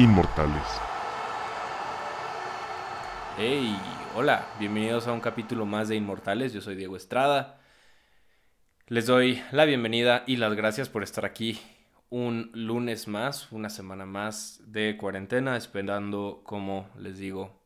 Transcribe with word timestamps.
Inmortales. 0.00 0.62
Hey, 3.36 3.78
hola, 4.16 4.46
bienvenidos 4.58 5.06
a 5.06 5.12
un 5.12 5.20
capítulo 5.20 5.66
más 5.66 5.88
de 5.88 5.96
Inmortales. 5.96 6.54
Yo 6.54 6.62
soy 6.62 6.74
Diego 6.74 6.96
Estrada. 6.96 7.60
Les 8.86 9.04
doy 9.04 9.42
la 9.52 9.66
bienvenida 9.66 10.24
y 10.26 10.36
las 10.36 10.54
gracias 10.54 10.88
por 10.88 11.02
estar 11.02 11.26
aquí 11.26 11.60
un 12.08 12.50
lunes 12.54 13.08
más, 13.08 13.52
una 13.52 13.68
semana 13.68 14.06
más 14.06 14.62
de 14.64 14.96
cuarentena, 14.96 15.58
esperando, 15.58 16.40
como 16.44 16.88
les 16.96 17.18
digo, 17.18 17.60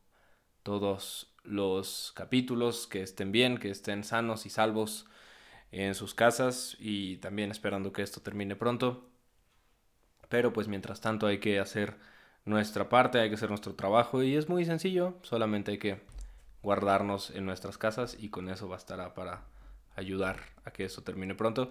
todos 0.65 1.37
los 1.45 2.13
capítulos 2.17 2.89
que 2.89 3.03
estén 3.05 3.31
bien, 3.31 3.59
que 3.59 3.71
estén 3.71 4.03
sanos 4.03 4.45
y 4.45 4.51
salvos 4.51 5.07
en 5.71 5.95
sus 5.95 6.15
casas 6.15 6.77
y 6.81 7.19
también 7.19 7.53
esperando 7.53 7.93
que 7.93 8.03
esto 8.03 8.23
termine 8.23 8.57
pronto. 8.57 9.09
Pero 10.29 10.53
pues 10.53 10.67
mientras 10.67 11.01
tanto 11.01 11.29
hay 11.29 11.39
que 11.39 11.61
hacer 11.61 11.97
nuestra 12.45 12.89
parte, 12.89 13.19
hay 13.21 13.29
que 13.29 13.37
hacer 13.37 13.49
nuestro 13.51 13.75
trabajo 13.75 14.23
y 14.23 14.37
es 14.37 14.49
muy 14.49 14.65
sencillo, 14.65 15.15
solamente 15.23 15.73
hay 15.73 15.79
que 15.79 16.01
guardarnos 16.63 17.31
en 17.31 17.47
nuestras 17.47 17.79
casas 17.79 18.17
y 18.19 18.29
con 18.31 18.49
eso 18.49 18.69
bastará 18.69 19.15
para 19.15 19.45
ayudar 19.97 20.41
a 20.65 20.71
que 20.73 20.85
esto 20.85 21.03
termine 21.03 21.35
pronto. 21.35 21.71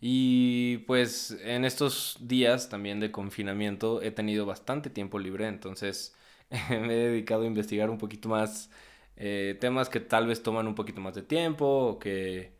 Y 0.00 0.78
pues 0.86 1.32
en 1.42 1.64
estos 1.64 2.18
días 2.20 2.68
también 2.68 3.00
de 3.00 3.10
confinamiento 3.10 4.02
he 4.02 4.10
tenido 4.10 4.46
bastante 4.46 4.90
tiempo 4.90 5.18
libre, 5.18 5.48
entonces 5.48 6.14
me 6.70 6.94
he 6.94 7.08
dedicado 7.08 7.42
a 7.42 7.46
investigar 7.46 7.90
un 7.90 7.98
poquito 7.98 8.28
más 8.28 8.70
eh, 9.16 9.56
temas 9.60 9.88
que 9.88 10.00
tal 10.00 10.26
vez 10.26 10.42
toman 10.42 10.68
un 10.68 10.74
poquito 10.74 11.00
más 11.00 11.14
de 11.14 11.22
tiempo 11.22 11.66
o 11.66 11.98
que 11.98 12.52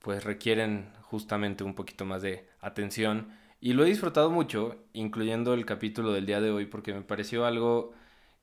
pues 0.00 0.24
requieren 0.24 0.92
justamente 1.02 1.64
un 1.64 1.74
poquito 1.74 2.04
más 2.04 2.22
de 2.22 2.48
atención. 2.60 3.32
Y 3.60 3.74
lo 3.74 3.84
he 3.84 3.88
disfrutado 3.88 4.30
mucho, 4.30 4.76
incluyendo 4.94 5.52
el 5.54 5.66
capítulo 5.66 6.12
del 6.12 6.26
día 6.26 6.40
de 6.40 6.50
hoy, 6.50 6.66
porque 6.66 6.94
me 6.94 7.02
pareció 7.02 7.44
algo 7.44 7.92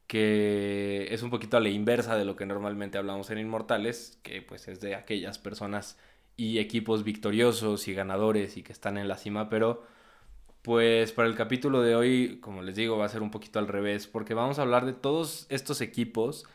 que 0.07 1.07
es 1.13 1.23
un 1.23 1.31
poquito 1.31 1.57
a 1.57 1.61
la 1.61 1.69
inversa 1.69 2.17
de 2.17 2.25
lo 2.25 2.35
que 2.35 2.45
normalmente 2.45 2.97
hablamos 2.97 3.29
en 3.31 3.39
Inmortales, 3.39 4.19
que 4.23 4.41
pues 4.43 4.67
es 4.67 4.79
de 4.81 4.95
aquellas 4.95 5.39
personas 5.39 5.99
y 6.37 6.59
equipos 6.59 7.03
victoriosos 7.03 7.87
y 7.87 7.93
ganadores 7.93 8.57
y 8.57 8.63
que 8.63 8.73
están 8.73 8.97
en 8.97 9.07
la 9.07 9.17
cima, 9.17 9.49
pero 9.49 9.83
pues 10.63 11.13
para 11.13 11.27
el 11.29 11.35
capítulo 11.35 11.81
de 11.81 11.95
hoy, 11.95 12.39
como 12.41 12.61
les 12.63 12.75
digo, 12.75 12.97
va 12.97 13.05
a 13.05 13.09
ser 13.09 13.21
un 13.23 13.31
poquito 13.31 13.59
al 13.59 13.67
revés, 13.67 14.07
porque 14.07 14.33
vamos 14.33 14.59
a 14.59 14.63
hablar 14.63 14.85
de 14.85 14.93
todos 14.93 15.47
estos 15.49 15.81
equipos 15.81 16.45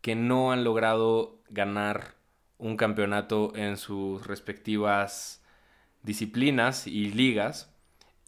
que 0.00 0.14
no 0.16 0.52
han 0.52 0.64
logrado 0.64 1.40
ganar 1.50 2.16
un 2.58 2.76
campeonato 2.76 3.52
en 3.56 3.76
sus 3.76 4.26
respectivas 4.26 5.42
disciplinas 6.02 6.86
y 6.86 7.06
ligas. 7.12 7.69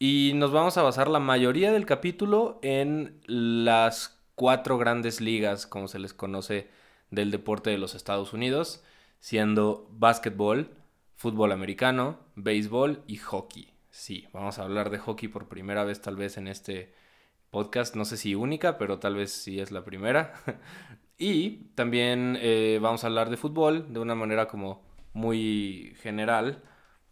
Y 0.04 0.32
nos 0.34 0.50
vamos 0.50 0.76
a 0.78 0.82
basar 0.82 1.06
la 1.06 1.20
mayoría 1.20 1.70
del 1.70 1.86
capítulo 1.86 2.58
en 2.60 3.20
las 3.24 4.20
cuatro 4.34 4.76
grandes 4.76 5.20
ligas, 5.20 5.64
como 5.64 5.86
se 5.86 6.00
les 6.00 6.12
conoce, 6.12 6.68
del 7.10 7.30
deporte 7.30 7.70
de 7.70 7.78
los 7.78 7.94
Estados 7.94 8.32
Unidos, 8.32 8.82
siendo 9.20 9.88
básquetbol, 9.92 10.70
fútbol 11.14 11.52
americano, 11.52 12.18
béisbol 12.34 13.04
y 13.06 13.18
hockey. 13.18 13.74
Sí, 13.90 14.26
vamos 14.32 14.58
a 14.58 14.64
hablar 14.64 14.90
de 14.90 14.98
hockey 14.98 15.28
por 15.28 15.46
primera 15.46 15.84
vez 15.84 16.00
tal 16.00 16.16
vez 16.16 16.36
en 16.36 16.48
este 16.48 16.92
podcast, 17.52 17.94
no 17.94 18.04
sé 18.04 18.16
si 18.16 18.34
única, 18.34 18.78
pero 18.78 18.98
tal 18.98 19.14
vez 19.14 19.30
sí 19.30 19.60
es 19.60 19.70
la 19.70 19.84
primera. 19.84 20.34
y 21.16 21.68
también 21.76 22.36
eh, 22.40 22.80
vamos 22.82 23.04
a 23.04 23.06
hablar 23.06 23.30
de 23.30 23.36
fútbol 23.36 23.92
de 23.92 24.00
una 24.00 24.16
manera 24.16 24.48
como 24.48 24.82
muy 25.12 25.94
general, 26.02 26.60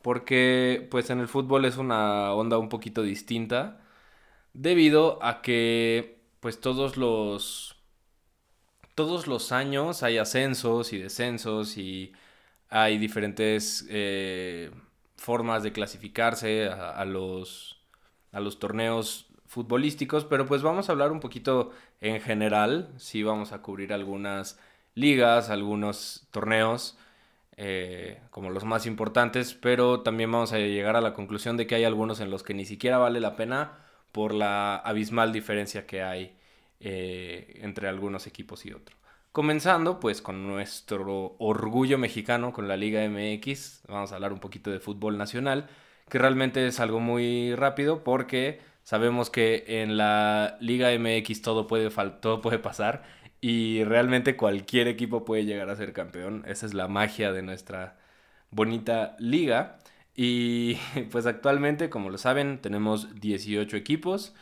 porque 0.02 0.88
pues 0.90 1.10
en 1.10 1.20
el 1.20 1.28
fútbol 1.28 1.64
es 1.64 1.76
una 1.76 2.32
onda 2.34 2.58
un 2.58 2.68
poquito 2.68 3.02
distinta, 3.02 3.80
debido 4.54 5.22
a 5.22 5.42
que 5.42 6.20
pues 6.40 6.60
todos 6.60 6.96
los 6.96 7.76
todos 8.94 9.26
los 9.26 9.52
años 9.52 10.02
hay 10.02 10.18
ascensos 10.18 10.92
y 10.92 10.98
descensos 10.98 11.76
y 11.78 12.12
hay 12.68 12.98
diferentes 12.98 13.86
eh, 13.90 14.70
formas 15.16 15.62
de 15.62 15.72
clasificarse 15.72 16.68
a, 16.68 17.04
los, 17.04 17.80
a 18.32 18.40
los 18.40 18.58
torneos 18.58 19.26
futbolísticos, 19.46 20.24
pero 20.24 20.46
pues 20.46 20.62
vamos 20.62 20.88
a 20.88 20.92
hablar 20.92 21.12
un 21.12 21.20
poquito 21.20 21.72
en 22.00 22.20
general, 22.20 22.92
sí 22.98 23.22
vamos 23.22 23.52
a 23.52 23.62
cubrir 23.62 23.92
algunas 23.92 24.58
ligas, 24.94 25.50
algunos 25.50 26.26
torneos, 26.30 26.96
eh, 27.62 28.18
como 28.30 28.48
los 28.48 28.64
más 28.64 28.86
importantes, 28.86 29.52
pero 29.52 30.00
también 30.00 30.32
vamos 30.32 30.54
a 30.54 30.58
llegar 30.58 30.96
a 30.96 31.02
la 31.02 31.12
conclusión 31.12 31.58
de 31.58 31.66
que 31.66 31.74
hay 31.74 31.84
algunos 31.84 32.20
en 32.20 32.30
los 32.30 32.42
que 32.42 32.54
ni 32.54 32.64
siquiera 32.64 32.96
vale 32.96 33.20
la 33.20 33.36
pena 33.36 33.80
por 34.12 34.32
la 34.32 34.76
abismal 34.76 35.30
diferencia 35.30 35.86
que 35.86 36.00
hay 36.00 36.38
eh, 36.80 37.60
entre 37.60 37.86
algunos 37.86 38.26
equipos 38.26 38.64
y 38.64 38.72
otros. 38.72 38.98
Comenzando 39.30 40.00
pues 40.00 40.22
con 40.22 40.46
nuestro 40.46 41.36
orgullo 41.38 41.98
mexicano, 41.98 42.54
con 42.54 42.66
la 42.66 42.78
Liga 42.78 43.06
MX, 43.06 43.82
vamos 43.88 44.10
a 44.10 44.14
hablar 44.14 44.32
un 44.32 44.40
poquito 44.40 44.70
de 44.70 44.80
fútbol 44.80 45.18
nacional, 45.18 45.68
que 46.08 46.18
realmente 46.18 46.66
es 46.66 46.80
algo 46.80 46.98
muy 46.98 47.54
rápido 47.54 48.02
porque 48.04 48.60
sabemos 48.84 49.28
que 49.28 49.64
en 49.66 49.98
la 49.98 50.56
Liga 50.60 50.88
MX 50.98 51.42
todo 51.42 51.66
puede, 51.66 51.90
todo 52.22 52.40
puede 52.40 52.58
pasar 52.58 53.02
y 53.40 53.84
realmente 53.84 54.36
cualquier 54.36 54.88
equipo 54.88 55.24
puede 55.24 55.44
llegar 55.44 55.70
a 55.70 55.76
ser 55.76 55.92
campeón. 55.92 56.44
Esa 56.46 56.66
es 56.66 56.74
la 56.74 56.88
magia 56.88 57.32
de 57.32 57.42
nuestra 57.42 57.98
bonita 58.50 59.16
liga. 59.18 59.78
Y 60.14 60.76
pues 61.10 61.26
actualmente, 61.26 61.90
como 61.90 62.10
lo 62.10 62.18
saben, 62.18 62.60
tenemos 62.60 63.20
18 63.20 63.76
equipos 63.76 64.34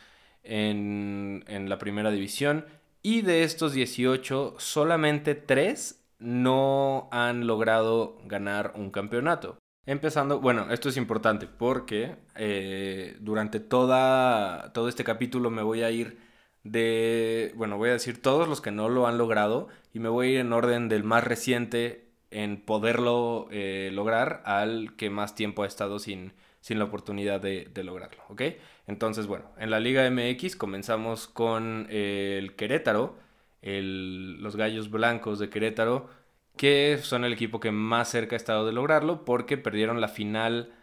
en, 0.43 1.43
en 1.47 1.69
la 1.69 1.77
primera 1.77 2.11
división 2.11 2.65
y 3.01 3.21
de 3.21 3.43
estos 3.43 3.73
18, 3.73 4.55
solamente 4.57 5.35
3 5.35 5.99
no 6.19 7.07
han 7.11 7.47
logrado 7.47 8.17
ganar 8.25 8.73
un 8.75 8.91
campeonato. 8.91 9.57
Empezando, 9.85 10.39
bueno, 10.39 10.69
esto 10.71 10.89
es 10.89 10.97
importante 10.97 11.47
porque 11.47 12.17
eh, 12.35 13.17
durante 13.21 13.59
toda, 13.59 14.71
todo 14.73 14.89
este 14.89 15.03
capítulo 15.03 15.49
me 15.49 15.63
voy 15.63 15.81
a 15.81 15.89
ir 15.91 16.19
de, 16.63 17.53
bueno, 17.55 17.77
voy 17.77 17.89
a 17.89 17.93
decir 17.93 18.21
todos 18.21 18.47
los 18.47 18.61
que 18.61 18.71
no 18.71 18.89
lo 18.89 19.07
han 19.07 19.17
logrado 19.17 19.67
y 19.93 19.99
me 19.99 20.09
voy 20.09 20.27
a 20.27 20.31
ir 20.31 20.37
en 20.39 20.53
orden 20.53 20.89
del 20.89 21.03
más 21.03 21.23
reciente 21.23 22.09
en 22.31 22.61
poderlo 22.61 23.47
eh, 23.51 23.89
lograr 23.93 24.41
al 24.45 24.95
que 24.95 25.09
más 25.09 25.35
tiempo 25.35 25.63
ha 25.63 25.67
estado 25.67 25.99
sin, 25.99 26.33
sin 26.61 26.77
la 26.79 26.85
oportunidad 26.85 27.41
de, 27.41 27.71
lograrlo, 27.83 28.21
¿ok? 28.29 28.41
Entonces, 28.87 29.27
bueno, 29.27 29.45
en 29.57 29.69
la 29.71 29.79
Liga 29.79 30.09
MX 30.09 30.55
comenzamos 30.55 31.27
con 31.27 31.87
el 31.89 32.55
Querétaro, 32.55 33.17
los 33.61 34.55
Gallos 34.55 34.89
Blancos 34.89 35.39
de 35.39 35.49
Querétaro, 35.49 36.09
que 36.55 36.99
son 37.01 37.23
el 37.23 37.33
equipo 37.33 37.59
que 37.59 37.71
más 37.71 38.09
cerca 38.09 38.35
ha 38.35 38.37
estado 38.37 38.65
de 38.65 38.73
lograrlo 38.73 39.23
porque 39.25 39.57
perdieron 39.57 40.01
la 40.01 40.09
final 40.09 40.73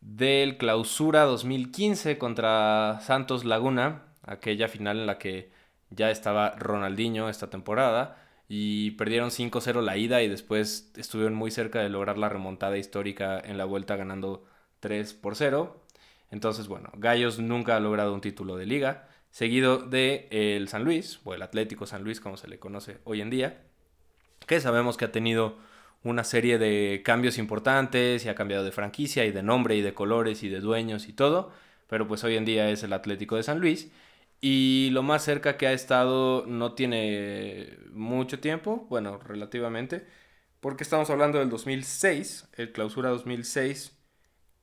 del 0.00 0.56
Clausura 0.58 1.24
2015 1.24 2.18
contra 2.18 3.00
Santos 3.00 3.44
Laguna, 3.44 4.04
aquella 4.28 4.68
final 4.68 4.98
en 5.00 5.06
la 5.06 5.18
que 5.18 5.50
ya 5.90 6.10
estaba 6.10 6.50
Ronaldinho 6.56 7.28
esta 7.28 7.50
temporada 7.50 8.24
y 8.48 8.92
perdieron 8.92 9.30
5-0 9.30 9.82
la 9.82 9.96
ida 9.96 10.22
y 10.22 10.28
después 10.28 10.92
estuvieron 10.96 11.34
muy 11.34 11.50
cerca 11.50 11.80
de 11.80 11.90
lograr 11.90 12.18
la 12.18 12.28
remontada 12.28 12.78
histórica 12.78 13.38
en 13.38 13.58
la 13.58 13.64
vuelta 13.64 13.96
ganando 13.96 14.44
3 14.80 15.14
por 15.14 15.36
0. 15.36 15.84
Entonces, 16.30 16.68
bueno, 16.68 16.90
Gallos 16.96 17.38
nunca 17.38 17.76
ha 17.76 17.80
logrado 17.80 18.14
un 18.14 18.20
título 18.20 18.56
de 18.56 18.66
liga, 18.66 19.08
seguido 19.30 19.78
de 19.78 20.28
el 20.30 20.68
San 20.68 20.84
Luis, 20.84 21.20
o 21.24 21.34
el 21.34 21.42
Atlético 21.42 21.86
San 21.86 22.04
Luis 22.04 22.20
como 22.20 22.36
se 22.36 22.48
le 22.48 22.58
conoce 22.58 22.98
hoy 23.04 23.20
en 23.20 23.30
día, 23.30 23.62
que 24.46 24.60
sabemos 24.60 24.96
que 24.96 25.04
ha 25.04 25.12
tenido 25.12 25.58
una 26.02 26.24
serie 26.24 26.58
de 26.58 27.02
cambios 27.04 27.38
importantes 27.38 28.24
y 28.24 28.28
ha 28.28 28.34
cambiado 28.34 28.64
de 28.64 28.72
franquicia 28.72 29.24
y 29.26 29.32
de 29.32 29.42
nombre 29.42 29.76
y 29.76 29.82
de 29.82 29.94
colores 29.94 30.42
y 30.42 30.48
de 30.48 30.60
dueños 30.60 31.08
y 31.08 31.12
todo, 31.12 31.52
pero 31.88 32.06
pues 32.06 32.24
hoy 32.24 32.36
en 32.36 32.44
día 32.44 32.70
es 32.70 32.82
el 32.82 32.92
Atlético 32.92 33.36
de 33.36 33.42
San 33.42 33.60
Luis. 33.60 33.90
Y 34.40 34.90
lo 34.92 35.02
más 35.02 35.24
cerca 35.24 35.56
que 35.56 35.66
ha 35.66 35.72
estado 35.72 36.44
no 36.46 36.74
tiene 36.74 37.76
mucho 37.92 38.38
tiempo, 38.38 38.86
bueno, 38.88 39.18
relativamente, 39.18 40.06
porque 40.60 40.84
estamos 40.84 41.10
hablando 41.10 41.38
del 41.38 41.50
2006, 41.50 42.48
el 42.56 42.72
clausura 42.72 43.10
2006, 43.10 43.96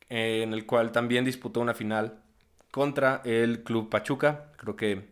en 0.10 0.54
el 0.54 0.66
cual 0.66 0.92
también 0.92 1.25
disputó 1.25 1.60
una 1.60 1.74
final 1.74 2.22
contra 2.72 3.22
el 3.25 3.63
Club 3.63 3.89
Pachuca. 3.89 4.51
Creo 4.57 4.75
que 4.75 5.10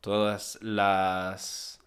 todas 0.00 0.58
las 0.62 1.80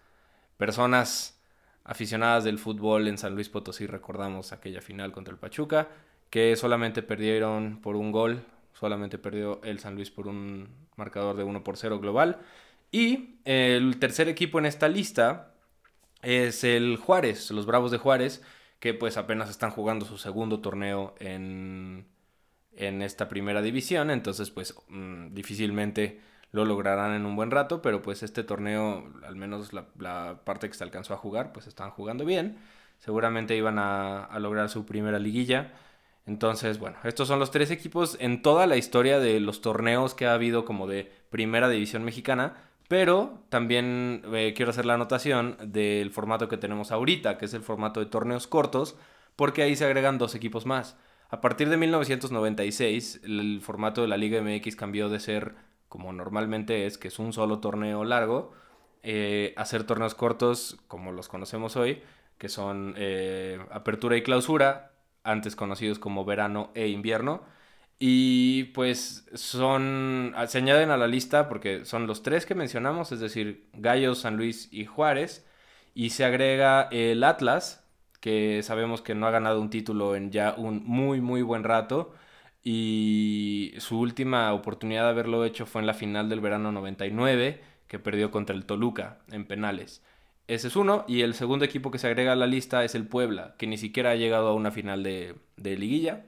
personas 0.58 1.40
aficionadas 1.84 2.44
del 2.44 2.58
fútbol 2.58 3.08
en 3.08 3.18
San 3.18 3.34
Luis 3.34 3.48
Potosí 3.48 3.86
recordamos 3.86 4.52
aquella 4.52 4.82
final 4.82 5.12
contra 5.12 5.32
el 5.32 5.40
Pachuca, 5.40 5.88
que 6.28 6.54
solamente 6.56 7.02
perdieron 7.02 7.80
por 7.80 7.96
un 7.96 8.12
gol, 8.12 8.44
solamente 8.80 9.18
perdió 9.18 9.60
el 9.62 9.78
San 9.78 9.94
Luis 9.94 10.10
por 10.10 10.26
un 10.26 10.68
marcador 10.96 11.36
de 11.36 11.44
1 11.44 11.62
por 11.62 11.76
0 11.76 12.00
global. 12.00 12.40
Y 12.90 13.36
el 13.44 13.98
tercer 14.00 14.28
equipo 14.28 14.58
en 14.58 14.66
esta 14.66 14.88
lista 14.88 15.54
es 16.22 16.64
el 16.64 16.96
Juárez, 16.96 17.50
los 17.50 17.66
Bravos 17.66 17.90
de 17.90 17.98
Juárez, 17.98 18.42
que 18.80 18.94
pues 18.94 19.16
apenas 19.16 19.50
están 19.50 19.70
jugando 19.70 20.06
su 20.06 20.18
segundo 20.18 20.60
torneo 20.60 21.14
en 21.20 22.06
en 22.80 23.02
esta 23.02 23.28
primera 23.28 23.62
división, 23.62 24.10
entonces 24.10 24.50
pues 24.50 24.74
mm, 24.88 25.34
difícilmente 25.34 26.20
lo 26.52 26.64
lograrán 26.64 27.12
en 27.14 27.26
un 27.26 27.36
buen 27.36 27.50
rato, 27.50 27.82
pero 27.82 28.02
pues 28.02 28.22
este 28.22 28.42
torneo, 28.42 29.12
al 29.24 29.36
menos 29.36 29.72
la, 29.72 30.40
parte 30.44 30.68
que 30.68 30.74
se 30.74 30.84
alcanzó 30.84 31.14
a 31.14 31.18
jugar, 31.18 31.52
pues 31.52 31.66
estaban 31.66 31.92
jugando 31.92 32.24
bien. 32.24 32.58
Seguramente 32.98 33.56
iban 33.56 33.78
a 33.78 34.36
lograr 34.40 34.68
su 34.68 34.84
primera 34.84 35.18
liguilla. 35.18 35.72
Entonces, 36.30 36.78
bueno, 36.78 36.96
estos 37.02 37.26
son 37.26 37.40
los 37.40 37.50
tres 37.50 37.72
equipos 37.72 38.16
en 38.20 38.40
toda 38.40 38.68
la 38.68 38.76
historia 38.76 39.18
de 39.18 39.40
los 39.40 39.62
torneos 39.62 40.14
que 40.14 40.26
ha 40.26 40.34
habido 40.34 40.64
como 40.64 40.86
de 40.86 41.10
primera 41.28 41.68
división 41.68 42.04
mexicana. 42.04 42.54
Pero 42.86 43.40
también 43.48 44.22
eh, 44.32 44.54
quiero 44.56 44.70
hacer 44.70 44.86
la 44.86 44.94
anotación 44.94 45.56
del 45.60 46.12
formato 46.12 46.48
que 46.48 46.56
tenemos 46.56 46.92
ahorita, 46.92 47.36
que 47.36 47.46
es 47.46 47.54
el 47.54 47.62
formato 47.62 47.98
de 47.98 48.06
torneos 48.06 48.46
cortos, 48.46 48.96
porque 49.34 49.62
ahí 49.62 49.74
se 49.74 49.84
agregan 49.84 50.18
dos 50.18 50.36
equipos 50.36 50.66
más. 50.66 50.96
A 51.30 51.40
partir 51.40 51.68
de 51.68 51.76
1996, 51.76 53.22
el 53.24 53.60
formato 53.60 54.02
de 54.02 54.08
la 54.08 54.16
Liga 54.16 54.40
MX 54.40 54.76
cambió 54.76 55.08
de 55.08 55.18
ser 55.18 55.54
como 55.88 56.12
normalmente 56.12 56.86
es, 56.86 56.96
que 56.96 57.08
es 57.08 57.18
un 57.18 57.32
solo 57.32 57.58
torneo 57.58 58.04
largo, 58.04 58.52
eh, 59.02 59.52
hacer 59.56 59.82
torneos 59.82 60.14
cortos 60.14 60.78
como 60.86 61.10
los 61.10 61.26
conocemos 61.26 61.74
hoy, 61.74 62.02
que 62.38 62.48
son 62.48 62.94
eh, 62.96 63.58
apertura 63.72 64.16
y 64.16 64.22
clausura, 64.22 64.92
antes 65.24 65.56
conocidos 65.56 65.98
como 65.98 66.24
verano 66.24 66.70
e 66.74 66.88
invierno. 66.88 67.42
Y 67.98 68.64
pues 68.74 69.28
son, 69.34 70.34
se 70.48 70.58
añaden 70.58 70.90
a 70.90 70.96
la 70.96 71.06
lista 71.06 71.48
porque 71.48 71.84
son 71.84 72.06
los 72.06 72.22
tres 72.22 72.46
que 72.46 72.54
mencionamos, 72.54 73.12
es 73.12 73.20
decir, 73.20 73.68
Gallos, 73.74 74.20
San 74.20 74.36
Luis 74.38 74.68
y 74.72 74.86
Juárez. 74.86 75.46
Y 75.94 76.10
se 76.10 76.24
agrega 76.24 76.88
el 76.90 77.22
Atlas, 77.24 77.86
que 78.20 78.62
sabemos 78.62 79.02
que 79.02 79.14
no 79.14 79.26
ha 79.26 79.30
ganado 79.30 79.60
un 79.60 79.70
título 79.70 80.16
en 80.16 80.30
ya 80.30 80.54
un 80.56 80.82
muy, 80.84 81.20
muy 81.20 81.42
buen 81.42 81.64
rato. 81.64 82.14
Y 82.62 83.74
su 83.78 83.98
última 84.00 84.52
oportunidad 84.52 85.04
de 85.04 85.10
haberlo 85.10 85.44
hecho 85.44 85.66
fue 85.66 85.80
en 85.82 85.86
la 85.86 85.94
final 85.94 86.28
del 86.28 86.40
verano 86.40 86.72
99, 86.72 87.62
que 87.86 87.98
perdió 87.98 88.30
contra 88.30 88.54
el 88.56 88.66
Toluca 88.66 89.18
en 89.30 89.46
penales. 89.46 90.02
Ese 90.50 90.66
es 90.66 90.74
uno. 90.74 91.04
Y 91.06 91.22
el 91.22 91.34
segundo 91.34 91.64
equipo 91.64 91.92
que 91.92 91.98
se 91.98 92.08
agrega 92.08 92.32
a 92.32 92.36
la 92.36 92.48
lista 92.48 92.82
es 92.82 92.96
el 92.96 93.06
Puebla, 93.06 93.54
que 93.56 93.68
ni 93.68 93.78
siquiera 93.78 94.10
ha 94.10 94.16
llegado 94.16 94.48
a 94.48 94.54
una 94.54 94.72
final 94.72 95.04
de, 95.04 95.36
liguilla. 95.56 96.24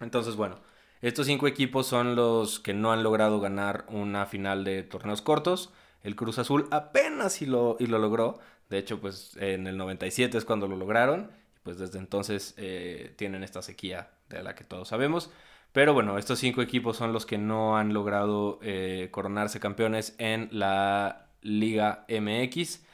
Entonces, 0.00 0.36
bueno, 0.36 0.60
estos 1.00 1.26
cinco 1.26 1.48
equipos 1.48 1.88
son 1.88 2.14
los 2.14 2.60
que 2.60 2.72
no 2.72 2.92
han 2.92 3.02
logrado 3.02 3.40
ganar 3.40 3.84
una 3.88 4.26
final 4.26 4.62
de 4.62 4.84
torneos 4.84 5.22
cortos. 5.22 5.72
El 6.04 6.14
Cruz 6.14 6.38
Azul 6.38 6.68
apenas 6.70 7.42
y 7.42 7.46
lo, 7.46 7.76
y 7.80 7.86
lo 7.86 7.98
logró. 7.98 8.38
De 8.70 8.78
hecho, 8.78 9.00
pues 9.00 9.36
en 9.40 9.66
el 9.66 9.76
97 9.76 10.38
es 10.38 10.44
cuando 10.44 10.68
lo 10.68 10.76
lograron. 10.76 11.32
Pues 11.64 11.78
desde 11.78 11.98
entonces 11.98 12.54
eh, 12.58 13.12
tienen 13.16 13.42
esta 13.42 13.60
sequía 13.60 14.10
de 14.28 14.44
la 14.44 14.54
que 14.54 14.62
todos 14.62 14.86
sabemos. 14.86 15.32
Pero 15.72 15.94
bueno, 15.94 16.16
estos 16.16 16.38
cinco 16.38 16.62
equipos 16.62 16.96
son 16.96 17.12
los 17.12 17.26
que 17.26 17.38
no 17.38 17.76
han 17.76 17.92
logrado 17.92 18.60
eh, 18.62 19.08
coronarse 19.10 19.58
campeones 19.58 20.14
en 20.18 20.48
la 20.52 21.26
Liga 21.40 22.06
MX. 22.08 22.91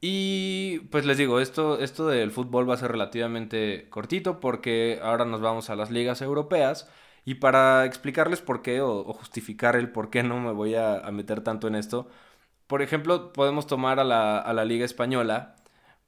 Y 0.00 0.80
pues 0.90 1.04
les 1.04 1.18
digo, 1.18 1.40
esto, 1.40 1.78
esto 1.78 2.06
del 2.08 2.30
fútbol 2.30 2.68
va 2.68 2.74
a 2.74 2.78
ser 2.78 2.90
relativamente 2.92 3.88
cortito 3.90 4.40
porque 4.40 4.98
ahora 5.02 5.24
nos 5.24 5.40
vamos 5.40 5.70
a 5.70 5.76
las 5.76 5.90
ligas 5.90 6.22
europeas. 6.22 6.88
Y 7.24 7.34
para 7.36 7.84
explicarles 7.84 8.40
por 8.40 8.62
qué 8.62 8.80
o, 8.80 9.04
justificar 9.12 9.76
el 9.76 9.90
por 9.92 10.10
qué 10.10 10.22
no 10.22 10.40
me 10.40 10.52
voy 10.52 10.74
a, 10.74 11.02
meter 11.12 11.42
tanto 11.42 11.68
en 11.68 11.74
esto, 11.74 12.08
por 12.66 12.82
ejemplo, 12.82 13.32
podemos 13.32 13.66
tomar 13.66 14.00
a 14.00 14.04
la, 14.04 14.38
a 14.38 14.52
la 14.54 14.64
Liga 14.64 14.84
Española 14.84 15.56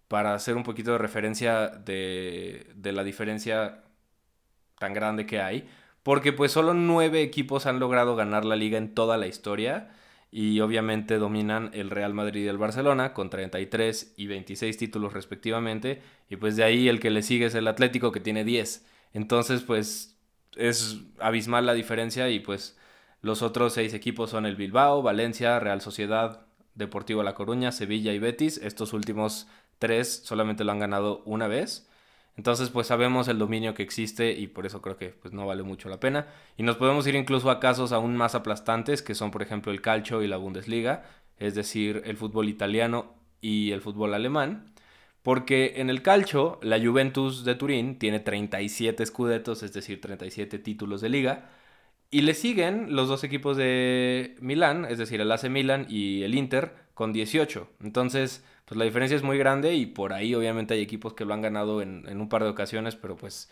para 0.09 0.35
hacer 0.35 0.57
un 0.57 0.63
poquito 0.65 0.93
de 0.93 0.99
referencia 0.99 1.69
de, 1.69 2.71
de 2.77 2.93
la 2.93 3.05
diferencia 3.05 3.85
tan 4.79 4.95
grande 4.95 5.27
que 5.27 5.41
hay. 5.41 5.69
Porque 6.03 6.33
pues 6.33 6.53
solo 6.53 6.75
nueve 6.75 7.23
equipos 7.23 7.67
han 7.67 7.79
logrado 7.81 8.17
ganar 8.17 8.45
la 8.45 8.57
liga 8.57 8.79
en 8.79 8.95
toda 8.95 9.17
la 9.17 9.27
historia 9.27 9.91
y 10.35 10.61
obviamente 10.61 11.19
dominan 11.19 11.71
el 11.75 11.91
Real 11.91 12.15
Madrid 12.15 12.45
y 12.45 12.49
el 12.49 12.57
Barcelona 12.57 13.13
con 13.13 13.29
33 13.29 14.15
y 14.17 14.27
26 14.27 14.79
títulos 14.79 15.13
respectivamente 15.13 16.01
y 16.31 16.37
pues 16.37 16.57
de 16.57 16.65
ahí 16.65 16.89
el 16.89 17.01
que 17.01 17.11
le 17.11 17.23
sigue 17.23 17.47
es 17.47 17.55
el 17.55 17.69
Atlético 17.69 18.11
que 18.13 18.21
tiene 18.21 18.43
10. 18.43 18.87
Entonces 19.13 19.61
pues 19.61 20.17
es 20.57 21.01
abismal 21.19 21.67
la 21.67 21.75
diferencia 21.75 22.31
y 22.31 22.41
pues 22.41 22.79
los 23.21 23.43
otros 23.43 23.75
seis 23.75 23.93
equipos 23.93 24.31
son 24.31 24.47
el 24.47 24.57
Bilbao, 24.57 25.03
Valencia, 25.03 25.61
Real 25.61 25.83
Sociedad, 25.83 26.47
Deportivo 26.75 27.23
La 27.23 27.35
Coruña, 27.35 27.71
Sevilla 27.71 28.15
y 28.15 28.19
Betis. 28.19 28.57
Estos 28.57 28.95
últimos 28.95 29.47
tres 29.79 30.23
solamente 30.25 30.65
lo 30.65 30.73
han 30.73 30.79
ganado 30.79 31.23
una 31.27 31.47
vez. 31.47 31.89
Entonces, 32.37 32.71
pues 32.71 32.87
sabemos 32.87 33.29
el 33.29 33.39
dominio 33.39 33.75
que 33.75 33.83
existe 33.83 34.33
y 34.33 34.47
por 34.47 34.65
eso 34.65 34.81
creo 34.81 34.97
que 34.97 35.11
pues, 35.11 35.35
no 35.35 35.47
vale 35.47 35.63
mucho 35.63 35.89
la 35.89 36.01
pena. 36.01 36.29
Y 36.57 36.63
nos 36.63 36.77
podemos 36.77 37.07
ir 37.07 37.15
incluso 37.15 37.51
a 37.51 37.61
casos 37.61 37.93
aún 37.93 38.17
más 38.17 38.35
aplastantes, 38.35 39.03
que 39.03 39.15
son 39.15 39.31
por 39.31 39.43
ejemplo 39.43 39.71
el 39.73 39.83
calcio 39.83 40.23
y 40.23 40.29
la 40.29 40.39
Bundesliga, 40.39 41.05
es 41.39 41.55
decir, 41.55 42.03
el 42.07 42.17
fútbol 42.17 42.49
italiano 42.49 43.15
y 43.41 43.73
el 43.73 43.83
fútbol 43.83 44.15
alemán. 44.15 44.73
Porque 45.23 45.75
en 45.77 45.91
el 45.91 46.03
calcio, 46.03 46.59
la 46.63 46.81
Juventus 46.81 47.45
de 47.45 47.55
Turín 47.55 47.99
tiene 47.99 48.19
37 48.21 49.03
escudetos, 49.03 49.63
es 49.63 49.73
decir, 49.73 50.01
37 50.01 50.59
títulos 50.59 51.01
de 51.01 51.09
liga. 51.11 51.51
Y 52.11 52.23
le 52.23 52.35
siguen 52.35 52.95
los 52.97 53.09
dos 53.09 53.25
equipos 53.25 53.57
de 53.57 54.37
Milán, 54.41 54.85
es 54.85 54.99
decir, 54.99 55.21
el 55.21 55.31
AC 55.33 55.49
Milan 55.49 55.87
y 55.89 56.25
el 56.25 56.35
Inter, 56.35 56.75
con 56.95 57.13
18. 57.13 57.69
Entonces, 57.81 58.45
pues 58.65 58.79
la 58.79 58.85
diferencia 58.85 59.17
es 59.17 59.23
muy 59.23 59.39
grande 59.39 59.75
y 59.75 59.87
por 59.87 60.13
ahí 60.13 60.35
obviamente 60.35 60.75
hay 60.75 60.81
equipos 60.81 61.15
que 61.15 61.25
lo 61.25 61.35
han 61.35 61.43
ganado 61.43 61.83
en, 61.83 62.07
un 62.21 62.29
par 62.29 62.45
de 62.45 62.51
ocasiones, 62.51 62.97
pero 62.97 63.17
pues 63.17 63.51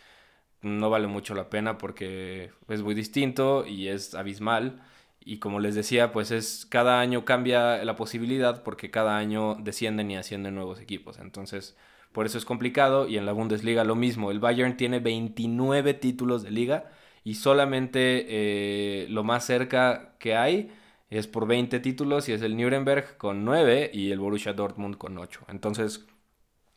no 0.62 0.90
vale 0.90 1.06
mucho 1.06 1.34
la 1.34 1.50
pena 1.50 1.78
porque 1.78 2.50
es 2.68 2.82
muy 2.82 2.94
distinto 2.94 3.66
y 3.66 3.88
es 3.88 4.14
abismal. 4.14 4.82
Y 5.22 5.38
como 5.38 5.60
les 5.60 5.74
decía, 5.74 6.12
pues 6.12 6.30
es 6.30 6.66
cada 6.66 7.00
año 7.00 7.24
cambia 7.24 7.84
la 7.84 7.96
posibilidad 7.96 8.62
porque 8.62 8.90
cada 8.90 9.18
año 9.18 9.56
descienden 9.56 10.10
y 10.10 10.16
ascienden 10.16 10.54
nuevos 10.54 10.80
equipos. 10.80 11.18
Entonces, 11.18 11.76
por 12.12 12.26
eso 12.26 12.38
es 12.38 12.44
complicado. 12.44 13.06
Y 13.08 13.18
en 13.18 13.26
la 13.26 13.32
Bundesliga 13.32 13.84
lo 13.84 13.96
mismo. 13.96 14.30
El 14.30 14.40
Bayern 14.40 14.76
tiene 14.76 14.98
29 15.00 15.94
títulos 15.94 16.42
de 16.42 16.50
liga 16.50 16.90
y 17.24 17.34
solamente 17.34 18.26
eh, 18.28 19.06
lo 19.10 19.24
más 19.24 19.44
cerca 19.44 20.14
que 20.18 20.36
hay 20.36 20.72
es 21.10 21.26
por 21.26 21.46
20 21.46 21.80
títulos 21.80 22.28
y 22.28 22.32
es 22.32 22.42
el 22.42 22.56
Nuremberg 22.56 23.16
con 23.18 23.44
9 23.44 23.90
y 23.92 24.12
el 24.12 24.20
Borussia 24.20 24.52
Dortmund 24.52 24.96
con 24.96 25.18
8. 25.18 25.40
Entonces, 25.48 26.06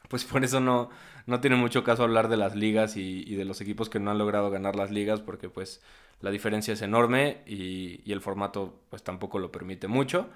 pues 0.10 0.26
por 0.26 0.44
eso 0.44 0.60
no, 0.60 0.90
no 1.26 1.40
tiene 1.40 1.56
mucho 1.56 1.84
caso 1.84 2.04
hablar 2.04 2.28
de 2.28 2.38
las 2.38 2.56
ligas 2.56 2.98
y, 2.98 3.36
de 3.36 3.46
los 3.46 3.62
equipos 3.62 3.90
que 3.90 4.00
no 4.00 4.12
han 4.12 4.18
logrado 4.18 4.50
ganar 4.50 4.76
las 4.76 4.92
ligas 4.92 5.22
porque 5.22 5.50
pues 5.50 5.82
la 6.22 6.32
diferencia 6.32 6.74
es 6.74 6.82
enorme 6.82 7.42
y, 7.46 8.12
el 8.12 8.22
formato 8.22 8.82
pues 8.90 9.04
tampoco 9.04 9.40
lo 9.40 9.52
permite 9.52 9.88
mucho. 9.88 10.30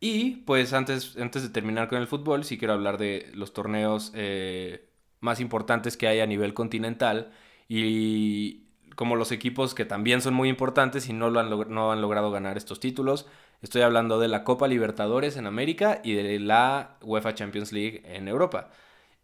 Y 0.00 0.36
pues 0.46 0.72
antes, 0.72 1.16
antes 1.16 1.42
de 1.42 1.50
terminar 1.50 1.88
con 1.88 1.98
el 1.98 2.08
fútbol, 2.08 2.44
sí 2.44 2.58
quiero 2.58 2.74
hablar 2.74 2.98
de 2.98 3.30
los 3.34 3.52
torneos 3.52 4.12
eh, 4.14 4.88
más 5.20 5.40
importantes 5.40 5.96
que 5.96 6.08
hay 6.08 6.20
a 6.20 6.26
nivel 6.26 6.54
continental 6.54 7.32
y 7.68 8.64
como 8.96 9.16
los 9.16 9.32
equipos 9.32 9.74
que 9.74 9.84
también 9.84 10.20
son 10.20 10.34
muy 10.34 10.48
importantes 10.48 11.08
y 11.08 11.12
no, 11.12 11.30
lo 11.30 11.40
han, 11.40 11.50
no 11.72 11.92
han 11.92 12.00
logrado 12.00 12.30
ganar 12.30 12.56
estos 12.56 12.80
títulos. 12.80 13.26
Estoy 13.62 13.82
hablando 13.82 14.18
de 14.18 14.26
la 14.26 14.42
Copa 14.42 14.66
Libertadores 14.66 15.36
en 15.36 15.46
América 15.46 16.00
y 16.02 16.14
de 16.14 16.40
la 16.40 16.96
UEFA 17.00 17.34
Champions 17.34 17.72
League 17.72 18.02
en 18.04 18.26
Europa. 18.26 18.70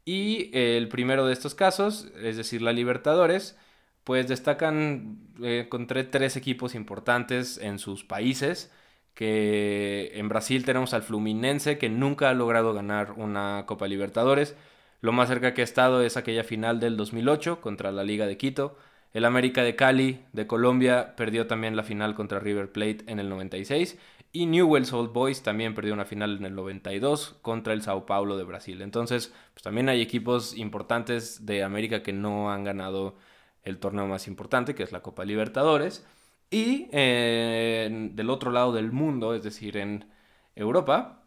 Y 0.04 0.50
el 0.56 0.88
primero 0.88 1.26
de 1.26 1.32
estos 1.32 1.56
casos, 1.56 2.06
es 2.22 2.36
decir, 2.36 2.62
la 2.62 2.72
Libertadores, 2.72 3.58
pues 4.04 4.28
destacan 4.28 5.18
eh, 5.42 5.66
con 5.68 5.86
tres 5.88 6.36
equipos 6.36 6.74
importantes 6.76 7.58
en 7.58 7.80
sus 7.80 8.04
países, 8.04 8.72
que 9.14 10.12
en 10.14 10.28
Brasil 10.28 10.64
tenemos 10.64 10.94
al 10.94 11.02
Fluminense, 11.02 11.76
que 11.76 11.88
nunca 11.88 12.30
ha 12.30 12.34
logrado 12.34 12.72
ganar 12.72 13.12
una 13.16 13.64
Copa 13.66 13.88
Libertadores. 13.88 14.54
Lo 15.00 15.12
más 15.12 15.28
cerca 15.28 15.52
que 15.52 15.62
ha 15.62 15.64
estado 15.64 16.00
es 16.02 16.16
aquella 16.16 16.44
final 16.44 16.80
del 16.80 16.96
2008 16.96 17.60
contra 17.60 17.90
la 17.92 18.04
Liga 18.04 18.26
de 18.26 18.36
Quito. 18.36 18.78
El 19.12 19.24
América 19.24 19.62
de 19.62 19.74
Cali 19.74 20.24
de 20.32 20.46
Colombia 20.46 21.16
perdió 21.16 21.46
también 21.46 21.76
la 21.76 21.82
final 21.82 22.14
contra 22.14 22.40
River 22.40 22.70
Plate 22.72 23.04
en 23.08 23.18
el 23.18 23.28
96 23.28 23.98
y 24.38 24.46
Newell's 24.46 24.92
Old 24.92 25.12
Boys 25.12 25.42
también 25.42 25.74
perdió 25.74 25.92
una 25.92 26.04
final 26.04 26.36
en 26.36 26.44
el 26.44 26.54
92 26.54 27.38
contra 27.42 27.72
el 27.72 27.82
Sao 27.82 28.06
Paulo 28.06 28.36
de 28.36 28.44
Brasil. 28.44 28.82
Entonces, 28.82 29.34
pues 29.52 29.64
también 29.64 29.88
hay 29.88 30.00
equipos 30.00 30.56
importantes 30.56 31.44
de 31.44 31.64
América 31.64 32.04
que 32.04 32.12
no 32.12 32.52
han 32.52 32.62
ganado 32.62 33.16
el 33.64 33.78
torneo 33.78 34.06
más 34.06 34.28
importante, 34.28 34.76
que 34.76 34.84
es 34.84 34.92
la 34.92 35.02
Copa 35.02 35.24
Libertadores. 35.24 36.06
Y 36.50 36.88
eh, 36.92 38.10
del 38.12 38.30
otro 38.30 38.52
lado 38.52 38.72
del 38.72 38.92
mundo, 38.92 39.34
es 39.34 39.42
decir, 39.42 39.76
en 39.76 40.08
Europa, 40.54 41.24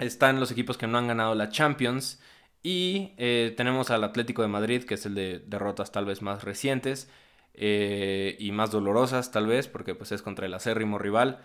están 0.00 0.40
los 0.40 0.50
equipos 0.50 0.76
que 0.76 0.88
no 0.88 0.98
han 0.98 1.06
ganado 1.06 1.36
la 1.36 1.48
Champions 1.48 2.20
y 2.60 3.12
eh, 3.18 3.54
tenemos 3.56 3.92
al 3.92 4.02
Atlético 4.02 4.42
de 4.42 4.48
Madrid, 4.48 4.82
que 4.82 4.94
es 4.94 5.06
el 5.06 5.14
de 5.14 5.38
derrotas 5.46 5.92
tal 5.92 6.06
vez 6.06 6.22
más 6.22 6.42
recientes 6.42 7.08
eh, 7.54 8.36
y 8.40 8.50
más 8.50 8.72
dolorosas 8.72 9.30
tal 9.30 9.46
vez, 9.46 9.68
porque 9.68 9.94
pues 9.94 10.10
es 10.10 10.22
contra 10.22 10.46
el 10.46 10.54
acérrimo 10.54 10.98
rival. 10.98 11.40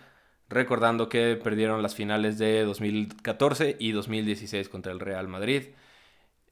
Recordando 0.48 1.10
que 1.10 1.36
perdieron 1.36 1.82
las 1.82 1.94
finales 1.94 2.38
de 2.38 2.64
2014 2.64 3.76
y 3.78 3.92
2016 3.92 4.68
contra 4.70 4.92
el 4.92 5.00
Real 5.00 5.28
Madrid. 5.28 5.64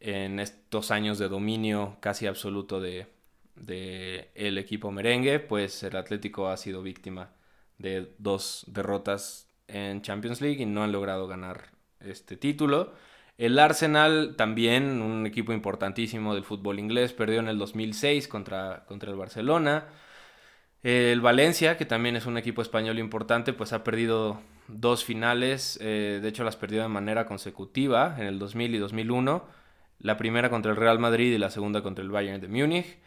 En 0.00 0.38
estos 0.38 0.90
años 0.90 1.18
de 1.18 1.28
dominio 1.28 1.96
casi 2.00 2.26
absoluto 2.26 2.80
de, 2.80 3.06
el 4.34 4.58
equipo 4.58 4.92
merengue, 4.92 5.40
pues 5.40 5.82
el 5.82 5.96
Atlético 5.96 6.48
ha 6.48 6.58
sido 6.58 6.82
víctima 6.82 7.30
de 7.78 8.14
dos 8.18 8.64
derrotas 8.68 9.48
en 9.66 10.02
Champions 10.02 10.42
League 10.42 10.62
y 10.62 10.66
no 10.66 10.84
han 10.84 10.92
logrado 10.92 11.26
ganar 11.26 11.70
este 12.00 12.36
título. 12.36 12.92
El 13.38 13.58
Arsenal 13.58 14.34
también, 14.36 15.00
un 15.00 15.26
equipo 15.26 15.54
importantísimo 15.54 16.34
del 16.34 16.44
fútbol 16.44 16.78
inglés, 16.78 17.14
perdió 17.14 17.40
en 17.40 17.48
el 17.48 17.58
2006 17.58 18.28
contra, 18.28 18.84
contra 18.86 19.10
el 19.10 19.16
Barcelona. 19.16 19.88
El 20.86 21.20
Valencia, 21.20 21.76
que 21.76 21.84
también 21.84 22.14
es 22.14 22.26
un 22.26 22.38
equipo 22.38 22.62
español 22.62 23.00
importante, 23.00 23.52
pues 23.52 23.72
ha 23.72 23.82
perdido 23.82 24.40
dos 24.68 25.04
finales, 25.04 25.80
eh, 25.82 26.20
de 26.22 26.28
hecho 26.28 26.44
las 26.44 26.54
perdió 26.54 26.80
de 26.80 26.86
manera 26.86 27.26
consecutiva 27.26 28.14
en 28.20 28.28
el 28.28 28.38
2000 28.38 28.76
y 28.76 28.78
2001, 28.78 29.44
la 29.98 30.16
primera 30.16 30.48
contra 30.48 30.70
el 30.70 30.76
Real 30.76 31.00
Madrid 31.00 31.34
y 31.34 31.38
la 31.38 31.50
segunda 31.50 31.82
contra 31.82 32.04
el 32.04 32.12
Bayern 32.12 32.40
de 32.40 32.46
Múnich. 32.46 32.98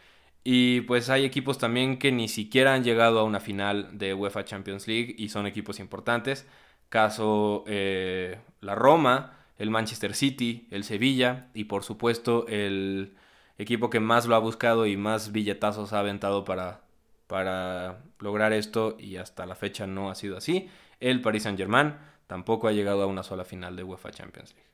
Y 0.44 0.82
pues 0.82 1.10
hay 1.10 1.24
equipos 1.24 1.58
también 1.58 2.00
que 2.00 2.12
ni 2.12 2.28
siquiera 2.28 2.74
han 2.74 2.84
llegado 2.84 3.18
a 3.20 3.24
una 3.24 3.40
final 3.40 3.98
de 3.98 4.14
UEFA 4.14 4.44
Champions 4.44 4.86
League 4.86 5.16
y 5.18 5.30
son 5.30 5.48
equipos 5.48 5.80
importantes. 5.80 6.46
Caso 6.90 7.64
eh, 7.66 8.40
la 8.60 8.76
Roma, 8.76 9.38
el 9.58 9.70
Manchester 9.70 10.16
City, 10.16 10.68
el 10.72 10.84
Sevilla 10.84 11.48
y 11.54 11.64
por 11.64 11.86
supuesto 11.86 12.46
el 12.50 13.16
equipo 13.58 13.90
que 13.90 14.02
más 14.02 14.26
lo 14.26 14.36
ha 14.36 14.40
buscado 14.40 14.86
y 14.86 14.98
más 14.98 15.32
billetazos 15.32 15.94
ha 15.94 16.00
aventado 16.00 16.44
para, 16.44 16.82
para 17.30 18.02
lograr 18.18 18.54
esto 18.54 18.98
y 18.98 19.18
hasta 19.18 19.46
la 19.46 19.54
fecha 19.54 19.86
no 19.86 20.10
ha 20.10 20.16
sido 20.16 20.36
así. 20.36 20.68
El 21.00 21.22
Paris 21.22 21.44
Saint 21.44 21.60
Germain 21.60 21.94
tampoco 22.26 22.68
ha 22.68 22.72
llegado 22.72 23.04
a 23.04 23.06
una 23.06 23.22
sola 23.22 23.46
final 23.46 23.76
de 23.76 23.84
UEFA 23.84 24.10
Champions 24.10 24.56
League. 24.56 24.68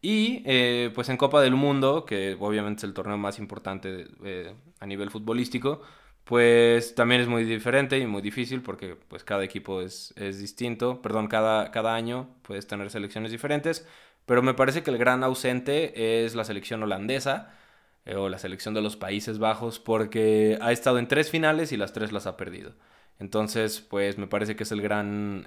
Y 0.00 0.42
eh, 0.44 0.90
pues 0.96 1.08
en 1.10 1.16
Copa 1.16 1.40
del 1.40 1.54
Mundo, 1.54 2.04
que 2.04 2.36
obviamente 2.40 2.80
es 2.80 2.84
el 2.84 2.92
torneo 2.92 3.18
más 3.18 3.38
importante 3.38 4.08
eh, 4.24 4.52
a 4.80 4.86
nivel 4.86 5.12
futbolístico, 5.12 5.80
pues 6.24 6.96
también 6.96 7.20
es 7.20 7.28
muy 7.28 7.44
diferente 7.44 7.96
y 8.00 8.06
muy 8.08 8.20
difícil 8.20 8.62
porque 8.62 8.96
pues 8.96 9.22
cada 9.22 9.44
equipo 9.44 9.80
es, 9.80 10.12
es 10.16 10.40
distinto, 10.40 11.00
perdón, 11.02 11.28
cada, 11.28 11.70
cada 11.70 11.94
año 11.94 12.34
puedes 12.42 12.66
tener 12.66 12.90
selecciones 12.90 13.30
diferentes, 13.30 13.86
pero 14.26 14.42
me 14.42 14.54
parece 14.54 14.82
que 14.82 14.90
el 14.90 14.98
gran 14.98 15.22
ausente 15.22 16.24
es 16.24 16.34
la 16.34 16.42
selección 16.42 16.82
holandesa 16.82 17.54
eh, 18.04 18.16
o 18.16 18.28
la 18.28 18.38
selección 18.38 18.74
de 18.74 18.82
los 18.82 18.96
Países 18.96 19.38
Bajos 19.38 19.78
porque 19.78 20.58
ha 20.60 20.72
estado 20.72 20.98
en 20.98 21.08
tres 21.08 21.30
finales 21.30 21.72
y 21.72 21.76
las 21.76 21.92
tres 21.92 22.12
las 22.12 22.26
ha 22.26 22.36
perdido. 22.36 22.74
Entonces, 23.18 23.80
pues 23.80 24.18
me 24.18 24.26
parece 24.26 24.56
que 24.56 24.64
es 24.64 24.72
el 24.72 24.82
gran 24.82 25.46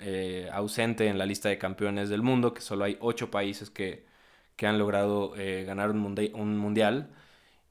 ausente 0.51 1.07
en 1.07 1.17
la 1.17 1.25
lista 1.25 1.50
de 1.50 1.57
campeones 1.57 2.09
del 2.09 2.21
mundo, 2.21 2.53
que 2.53 2.62
solo 2.62 2.85
hay 2.85 2.97
ocho 3.01 3.31
países 3.31 3.69
que, 3.69 4.05
que 4.55 4.67
han 4.67 4.77
logrado 4.77 5.35
eh, 5.38 5.63
ganar 5.65 5.91
un, 5.91 6.17
un, 6.33 6.57
mundial. 6.57 7.09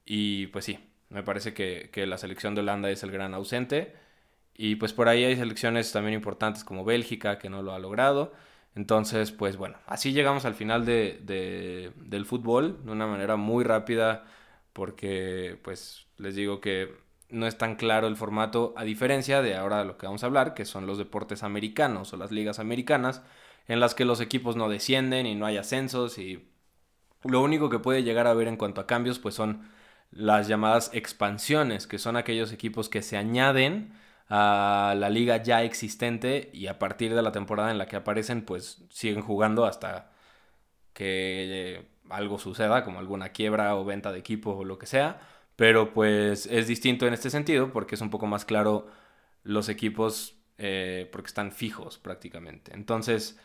Y 0.05 0.49
pues 0.49 0.65
sí, 0.67 0.79
me 1.11 1.23
parece 1.23 1.55
que, 1.55 1.91
la 2.07 2.19
selección 2.19 2.55
de 2.55 2.63
Holanda 2.63 2.91
es 2.91 3.03
el 3.03 3.11
gran 3.11 3.35
ausente. 3.35 3.95
Y 4.55 4.77
pues 4.77 4.93
por 4.93 5.09
ahí 5.09 5.25
hay 5.25 5.37
selecciones 5.37 5.93
también 5.93 6.15
importantes 6.15 6.65
como 6.65 6.85
Bélgica, 6.85 7.39
que 7.39 7.51
no 7.51 7.63
lo 7.63 7.75
ha 7.75 7.79
logrado. 7.79 8.33
Entonces, 8.75 9.33
pues 9.33 9.57
bueno, 9.57 9.79
así 9.87 10.13
llegamos 10.13 10.45
al 10.45 10.55
final 10.55 10.85
de, 10.85 11.93
del 11.97 12.27
fútbol 12.27 12.85
de 12.85 12.93
una 12.93 13.07
manera 13.07 13.37
muy 13.37 13.65
rápida 13.65 14.25
porque 14.75 15.59
pues 15.65 16.07
les 16.19 16.35
digo 16.37 16.61
que 16.61 16.95
no 17.31 17.47
es 17.47 17.59
tan 17.59 17.77
claro 17.77 18.09
el 18.09 18.17
formato 18.17 18.75
a 18.77 18.85
diferencia 18.85 19.43
de 19.43 19.57
ahora 19.57 19.79
de 19.79 19.87
lo 19.87 19.99
que 19.99 20.07
vamos 20.07 20.23
a 20.23 20.27
hablar, 20.27 20.55
que 20.55 20.67
son 20.67 20.87
los 20.87 20.99
deportes 20.99 21.43
americanos 21.43 22.13
o 22.13 22.19
las 22.19 22.31
ligas 22.33 22.59
americanas, 22.59 23.23
en 23.69 23.81
las 23.81 23.95
que 23.95 24.05
los 24.05 24.21
equipos 24.21 24.57
no 24.57 24.69
descienden 24.69 25.27
y 25.27 25.35
no 25.35 25.47
hay 25.47 25.57
ascensos 25.57 26.19
y 26.19 26.49
lo 27.25 27.43
único 27.43 27.71
que 27.71 27.79
puede 27.79 28.03
llegar 28.03 28.27
a 28.27 28.33
haber 28.33 28.49
en 28.49 28.57
cuanto 28.57 28.81
a 28.81 28.87
cambios, 28.87 29.19
pues 29.19 29.35
son 29.35 29.69
las 30.11 30.49
llamadas 30.49 30.91
expansiones, 30.95 31.87
que 31.87 31.99
son 31.99 32.17
aquellos 32.17 32.53
equipos 32.53 32.89
que 32.89 33.03
se 33.03 33.17
añaden 33.17 33.95
a 34.29 34.95
la 34.99 35.11
liga 35.11 35.43
ya 35.43 35.63
existente 35.65 36.51
y 36.53 36.67
a 36.69 36.79
partir 36.79 37.15
de 37.15 37.23
la 37.23 37.33
temporada 37.33 37.71
en 37.71 37.79
la 37.79 37.87
que 37.87 37.97
aparecen, 37.97 38.45
pues 38.45 38.85
siguen 38.91 39.23
jugando 39.23 39.65
hasta 39.67 40.13
que 40.93 41.77
eh, 41.79 41.89
algo 42.11 42.39
suceda, 42.39 42.85
como 42.85 42.99
alguna 42.99 43.31
quiebra 43.31 43.77
o 43.77 43.85
venta 43.85 44.13
de 44.13 44.19
equipo 44.19 44.53
o 44.53 44.65
lo 44.65 44.79
que 44.79 44.87
sea. 44.87 45.21
Pero 45.57 45.93
pues 45.93 46.47
es 46.47 46.67
distinto 46.67 47.07
en 47.07 47.15
este 47.15 47.31
sentido 47.31 47.73
porque 47.73 47.95
es 47.95 48.01
un 48.01 48.11
poco 48.11 48.27
más 48.27 48.45
claro 48.45 48.87
los 49.45 49.69
equipos 49.69 50.37
eh, 50.59 51.09
porque 51.13 51.29
están 51.29 51.53
fijos 51.53 51.99
prácticamente. 51.99 52.73
Entonces, 52.75 53.39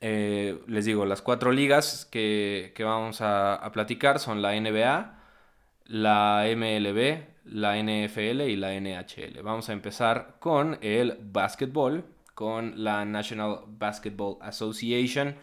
eh, 0.00 0.62
les 0.66 0.84
digo, 0.84 1.06
las 1.06 1.22
cuatro 1.22 1.52
ligas 1.52 2.06
que, 2.06 2.72
vamos 2.78 3.20
a, 3.20 3.70
platicar 3.72 4.18
son 4.20 4.42
la 4.42 4.58
NBA, 4.58 5.18
la 5.86 6.44
MLB, 6.54 7.24
la 7.44 7.78
NFL 7.78 8.42
y 8.42 8.56
la 8.56 8.74
NHL. 8.74 9.42
Vamos 9.42 9.68
a 9.68 9.72
empezar 9.72 10.36
con 10.38 10.78
el 10.82 11.18
basketball, 11.20 12.04
con 12.34 12.82
la 12.84 13.04
National 13.04 13.60
Basketball 13.66 14.38
Association, 14.40 15.36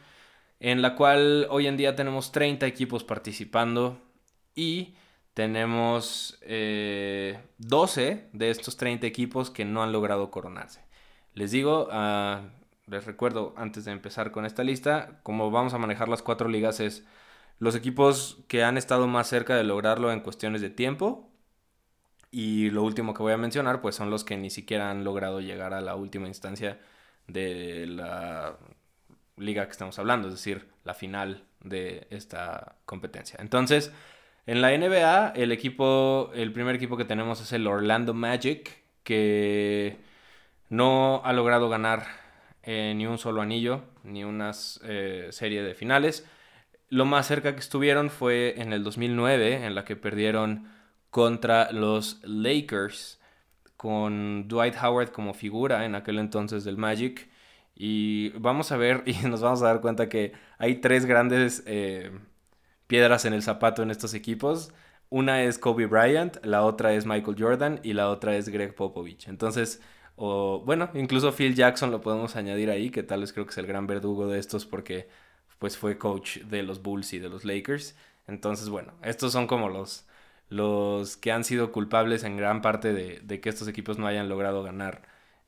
en 0.64 0.82
la 0.82 0.96
cual 0.96 1.46
hoy 1.50 1.68
en 1.68 1.76
día 1.76 1.94
tenemos 1.94 2.32
30 2.32 2.66
equipos 2.66 3.04
participando 3.04 4.02
y 4.56 4.96
tenemos 5.34 6.40
12 6.40 6.44
eh, 6.48 8.30
de 8.32 8.50
estos 8.50 8.78
30 8.78 9.06
equipos 9.06 9.50
que 9.50 9.66
no 9.66 9.84
han 9.84 9.92
logrado 9.92 10.32
coronarse. 10.32 10.80
Les 11.34 11.52
digo, 11.52 11.90
uh, 11.92 12.48
les 12.88 13.06
recuerdo 13.06 13.54
antes 13.58 13.84
de 13.84 13.92
empezar 13.92 14.32
con 14.32 14.46
esta 14.46 14.64
lista, 14.64 15.20
cómo 15.24 15.52
vamos 15.52 15.74
a 15.74 15.80
manejar 15.80 16.08
las 16.08 16.22
cuatro 16.22 16.48
ligas 16.48 16.80
es 16.80 17.06
los 17.60 17.76
equipos 17.76 18.38
que 18.48 18.64
han 18.64 18.78
estado 18.78 19.06
más 19.08 19.28
cerca 19.28 19.58
de 19.58 19.66
lograrlo 19.66 20.14
en 20.14 20.22
cuestiones 20.22 20.62
de 20.62 20.70
tiempo. 20.70 21.30
Y 22.32 22.70
lo 22.70 22.84
último 22.84 23.14
que 23.14 23.22
voy 23.22 23.34
a 23.34 23.38
mencionar, 23.38 23.82
pues 23.82 23.96
son 23.96 24.10
los 24.10 24.24
que 24.24 24.38
ni 24.38 24.50
siquiera 24.50 24.90
han 24.92 25.04
logrado 25.04 25.42
llegar 25.42 25.74
a 25.74 25.82
la 25.82 25.96
última 25.96 26.28
instancia 26.28 26.80
de 27.28 27.86
la 27.88 28.58
liga 29.38 29.66
que 29.66 29.72
estamos 29.72 29.98
hablando, 30.00 30.28
es 30.28 30.36
decir, 30.36 30.68
la 30.84 30.94
final 30.94 31.44
de 31.62 32.08
esta 32.10 32.76
competencia. 32.86 33.38
Entonces, 33.42 33.92
en 34.46 34.62
la 34.62 34.78
NBA, 34.78 35.34
el 35.36 35.52
equipo, 35.52 36.32
el 36.34 36.52
primer 36.52 36.76
equipo 36.76 36.98
que 36.98 37.06
tenemos 37.06 37.42
es 37.42 37.54
el 37.54 37.66
Orlando 37.68 38.14
Magic, 38.14 38.84
que 39.04 39.98
no 40.70 41.22
ha 41.24 41.34
logrado 41.34 41.70
ganar 41.70 42.06
eh, 42.64 42.94
ni 42.96 43.06
un 43.06 43.18
solo 43.18 43.42
anillo, 43.42 43.84
ni 44.04 44.24
una 44.24 44.52
eh, 44.84 45.28
serie 45.32 45.64
de 45.64 45.76
finales. 45.76 46.28
Lo 46.90 47.06
más 47.06 47.28
cerca 47.28 47.54
que 47.54 47.60
estuvieron 47.60 48.10
fue 48.10 48.56
en 48.58 48.74
el 48.74 48.84
2009, 48.84 49.66
en 49.66 49.76
la 49.76 49.86
que 49.86 49.96
perdieron 49.96 50.70
contra 51.10 51.72
los 51.72 52.20
Lakers, 52.24 53.20
con 53.78 54.48
Dwight 54.48 54.76
Howard 54.82 55.12
como 55.12 55.34
figura 55.34 55.86
en 55.86 55.96
aquel 55.96 56.20
entonces 56.20 56.64
del 56.64 56.78
Magic. 56.78 57.30
Y 57.76 58.30
vamos 58.40 58.72
a 58.72 58.78
ver 58.78 59.04
y 59.06 59.14
nos 59.28 59.42
vamos 59.42 59.62
a 59.62 59.68
dar 59.68 59.82
cuenta 59.82 60.10
que 60.10 60.34
hay 60.58 60.76
tres 60.76 61.06
grandes 61.06 61.64
eh, 61.66 62.12
piedras 62.88 63.26
en 63.26 63.34
el 63.34 63.44
zapato 63.44 63.84
en 63.84 63.92
estos 63.92 64.14
equipos. 64.14 64.74
Una 65.10 65.44
es 65.44 65.60
Kobe 65.60 65.86
Bryant, 65.86 66.44
la 66.44 66.64
otra 66.64 66.94
es 66.94 67.06
Michael 67.06 67.38
Jordan 67.40 67.80
y 67.84 67.94
la 67.94 68.10
otra 68.10 68.36
es 68.36 68.50
Greg 68.50 68.76
Popovich. 68.76 69.28
Entonces, 69.28 69.82
o 70.16 70.64
bueno, 70.66 70.90
incluso 70.94 71.32
Phil 71.34 71.56
Jackson 71.56 71.92
lo 71.92 72.02
podemos 72.02 72.36
añadir 72.36 72.70
ahí, 72.70 72.90
que 72.90 73.04
tal 73.04 73.22
vez 73.22 73.34
creo 73.34 73.46
que 73.46 73.52
es 73.52 73.58
el 73.58 73.68
gran 73.68 73.88
verdugo 73.88 74.28
de 74.28 74.40
estos 74.40 74.66
porque 74.66 75.08
pues 75.60 75.78
fue 75.78 75.98
coach 75.98 76.40
de 76.40 76.64
los 76.64 76.82
Bulls 76.82 77.14
y 77.14 77.20
de 77.20 77.30
los 77.30 77.46
Lakers. 77.46 77.96
Entonces, 78.28 78.70
bueno, 78.70 78.94
estos 79.04 79.32
son 79.34 79.48
como 79.48 79.70
los, 79.70 80.08
los 80.50 81.18
que 81.18 81.32
han 81.32 81.44
sido 81.44 81.72
culpables 81.72 82.24
en 82.24 82.38
gran 82.38 82.62
parte 82.62 82.94
de, 82.94 83.42
que 83.42 83.50
estos 83.50 83.68
equipos 83.68 83.98
no 83.98 84.08
hayan 84.08 84.30
logrado 84.30 84.64
ganar 84.64 85.04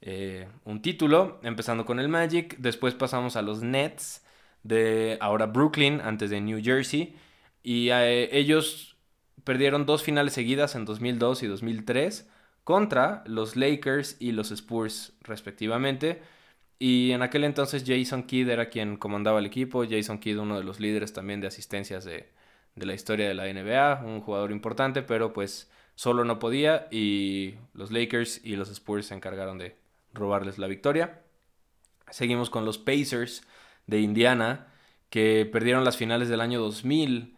eh, 0.06 0.48
un 0.66 0.84
título, 0.84 1.40
empezando 1.44 1.84
con 1.86 2.00
el 2.00 2.10
Magic, 2.10 2.58
después 2.60 2.94
pasamos 2.94 3.36
a 3.36 3.42
los 3.42 3.64
Nets 3.64 4.24
de 4.64 5.18
ahora 5.20 5.48
Brooklyn, 5.48 6.00
antes 6.00 6.30
de 6.30 6.42
New 6.42 6.62
Jersey, 6.64 7.16
y 7.64 7.90
eh, 7.90 8.30
ellos 8.32 8.98
perdieron 9.44 9.86
dos 9.88 10.04
finales 10.04 10.34
seguidas 10.34 10.76
en 10.76 10.86
2002 10.86 11.44
y 11.44 11.48
2003 11.48 12.30
contra 12.64 13.24
los 13.26 13.56
Lakers 13.56 14.18
y 14.20 14.32
los 14.32 14.52
Spurs 14.52 15.14
respectivamente. 15.22 16.22
Y 16.80 17.12
en 17.12 17.22
aquel 17.24 17.44
entonces 17.44 17.84
Jason 17.88 18.24
Kidd 18.24 18.50
era 18.50 18.70
quien 18.70 18.98
comandaba 18.98 19.40
el 19.40 19.46
equipo. 19.48 19.86
Jason 19.90 20.20
Kidd, 20.20 20.40
uno 20.40 20.58
de 20.58 20.64
los 20.64 20.80
líderes 20.80 21.14
también 21.14 21.42
de 21.42 21.48
asistencias 21.48 22.06
de, 22.06 22.32
la 22.76 22.94
historia 22.94 23.28
de 23.28 23.34
la 23.34 23.46
NBA, 23.52 24.04
un 24.06 24.22
jugador 24.22 24.52
importante, 24.52 25.02
pero 25.02 25.34
pues 25.34 25.72
solo 25.96 26.26
no 26.26 26.40
podía 26.40 26.88
y 26.92 27.56
los 27.74 27.92
Lakers 27.92 28.42
y 28.44 28.56
los 28.58 28.70
Spurs 28.70 29.08
se 29.08 29.16
encargaron 29.16 29.58
de 29.58 29.85
robarles 30.16 30.58
la 30.58 30.68
victoria. 30.68 31.22
Seguimos 32.10 32.50
con 32.50 32.66
los 32.66 32.78
Pacers 32.78 33.44
de 33.88 34.02
Indiana, 34.02 34.68
que 35.10 35.48
perdieron 35.52 35.84
las 35.84 35.98
finales 35.98 36.30
del 36.30 36.42
año 36.42 36.60
2000 36.60 37.38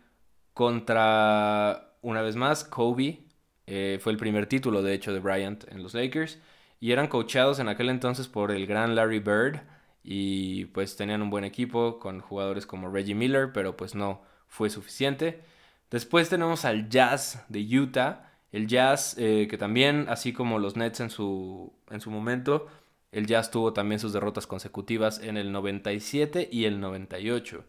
contra, 0.54 1.94
una 2.02 2.22
vez 2.22 2.36
más, 2.36 2.64
Kobe 2.64 3.28
eh, 3.68 4.00
fue 4.02 4.14
el 4.14 4.18
primer 4.18 4.48
título, 4.48 4.82
de 4.82 4.94
hecho, 4.94 5.14
de 5.14 5.20
Bryant 5.20 5.66
en 5.72 5.84
los 5.84 5.94
Lakers. 5.94 6.40
Y 6.80 6.92
eran 6.92 7.08
coachados 7.08 7.60
en 7.60 7.70
aquel 7.70 7.90
entonces 7.90 8.28
por 8.28 8.52
el 8.52 8.66
gran 8.66 8.96
Larry 8.96 9.20
Bird. 9.20 9.62
Y 10.04 10.66
pues 10.66 10.96
tenían 10.96 11.22
un 11.22 11.30
buen 11.30 11.44
equipo 11.44 12.00
con 12.00 12.22
jugadores 12.22 12.66
como 12.66 12.90
Reggie 12.90 13.14
Miller, 13.14 13.52
pero 13.54 13.76
pues 13.76 13.94
no 13.94 14.24
fue 14.48 14.70
suficiente. 14.70 15.44
Después 15.92 16.30
tenemos 16.30 16.66
al 16.66 16.90
Jazz 16.90 17.46
de 17.50 17.60
Utah. 17.80 18.27
El 18.52 18.68
Jazz, 18.68 19.16
eh, 19.18 19.48
que 19.50 19.58
también, 19.58 20.06
así 20.10 20.34
como 20.34 20.60
los 20.60 20.76
Nets 20.78 21.00
en 21.02 21.10
su, 21.10 21.74
en 21.90 22.02
su 22.02 22.12
momento, 22.12 22.68
el 23.12 23.28
Jazz 23.28 23.52
tuvo 23.52 23.74
también 23.74 24.00
sus 24.00 24.14
derrotas 24.14 24.48
consecutivas 24.48 25.20
en 25.20 25.38
el 25.38 25.52
97 25.52 26.50
y 26.52 26.66
el 26.66 26.80
98. 26.80 27.66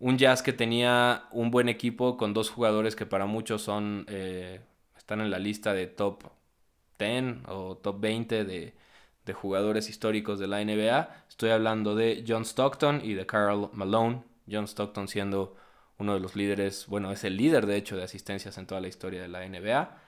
Un 0.00 0.18
Jazz 0.18 0.42
que 0.42 0.52
tenía 0.52 1.24
un 1.32 1.50
buen 1.50 1.68
equipo 1.68 2.16
con 2.16 2.34
dos 2.34 2.50
jugadores 2.50 2.96
que 2.96 3.06
para 3.06 3.26
muchos 3.26 3.62
son 3.62 4.06
eh, 4.08 4.60
están 4.96 5.20
en 5.20 5.30
la 5.30 5.38
lista 5.38 5.74
de 5.74 5.86
top 5.86 6.24
10 6.98 7.48
o 7.48 7.76
top 7.78 8.00
20 8.00 8.44
de, 8.44 8.74
de 9.26 9.32
jugadores 9.32 9.88
históricos 9.88 10.38
de 10.38 10.46
la 10.48 10.64
NBA. 10.64 11.24
Estoy 11.28 11.50
hablando 11.50 11.94
de 11.94 12.24
John 12.26 12.44
Stockton 12.44 13.00
y 13.04 13.14
de 13.14 13.26
Carl 13.26 13.70
Malone. 13.72 14.22
John 14.50 14.64
Stockton 14.66 15.08
siendo 15.08 15.56
uno 15.98 16.14
de 16.14 16.20
los 16.20 16.36
líderes, 16.36 16.86
bueno, 16.88 17.12
es 17.12 17.24
el 17.24 17.36
líder 17.36 17.66
de 17.66 17.76
hecho 17.76 17.96
de 17.96 18.04
asistencias 18.04 18.56
en 18.58 18.66
toda 18.66 18.80
la 18.80 18.88
historia 18.88 19.22
de 19.22 19.28
la 19.28 19.46
NBA. 19.46 19.98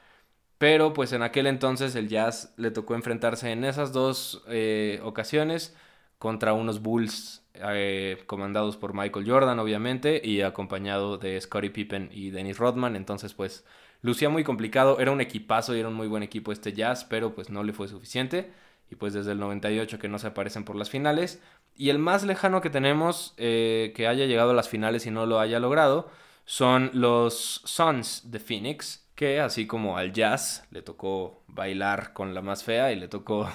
Pero 0.60 0.92
pues 0.92 1.14
en 1.14 1.22
aquel 1.22 1.46
entonces 1.46 1.94
el 1.94 2.08
Jazz 2.08 2.52
le 2.58 2.70
tocó 2.70 2.94
enfrentarse 2.94 3.50
en 3.50 3.64
esas 3.64 3.94
dos 3.94 4.44
eh, 4.46 5.00
ocasiones 5.02 5.74
contra 6.18 6.52
unos 6.52 6.82
Bulls 6.82 7.42
eh, 7.54 8.22
comandados 8.26 8.76
por 8.76 8.92
Michael 8.92 9.24
Jordan, 9.26 9.58
obviamente, 9.58 10.20
y 10.22 10.42
acompañado 10.42 11.16
de 11.16 11.40
Scottie 11.40 11.70
Pippen 11.70 12.10
y 12.12 12.28
Dennis 12.28 12.58
Rodman. 12.58 12.94
Entonces, 12.94 13.32
pues, 13.32 13.64
lucía 14.02 14.28
muy 14.28 14.44
complicado. 14.44 15.00
Era 15.00 15.12
un 15.12 15.22
equipazo 15.22 15.74
y 15.74 15.80
era 15.80 15.88
un 15.88 15.94
muy 15.94 16.08
buen 16.08 16.22
equipo 16.22 16.52
este 16.52 16.74
Jazz, 16.74 17.04
pero 17.04 17.34
pues 17.34 17.48
no 17.48 17.62
le 17.62 17.72
fue 17.72 17.88
suficiente. 17.88 18.52
Y 18.90 18.96
pues 18.96 19.14
desde 19.14 19.32
el 19.32 19.38
98 19.38 19.98
que 19.98 20.08
no 20.08 20.18
se 20.18 20.26
aparecen 20.26 20.64
por 20.66 20.76
las 20.76 20.90
finales. 20.90 21.42
Y 21.74 21.88
el 21.88 21.98
más 21.98 22.22
lejano 22.24 22.60
que 22.60 22.68
tenemos 22.68 23.32
eh, 23.38 23.94
que 23.96 24.06
haya 24.06 24.26
llegado 24.26 24.50
a 24.50 24.54
las 24.54 24.68
finales 24.68 25.06
y 25.06 25.10
no 25.10 25.24
lo 25.24 25.40
haya 25.40 25.58
logrado 25.58 26.10
son 26.44 26.90
los 26.92 27.62
Suns 27.64 28.30
de 28.30 28.40
Phoenix 28.40 29.09
que 29.20 29.38
así 29.38 29.66
como 29.66 29.98
al 29.98 30.14
Jazz 30.14 30.66
le 30.70 30.80
tocó 30.80 31.42
bailar 31.46 32.14
con 32.14 32.32
la 32.32 32.40
más 32.40 32.64
fea 32.64 32.90
y 32.90 32.96
le 32.96 33.06
tocó 33.06 33.50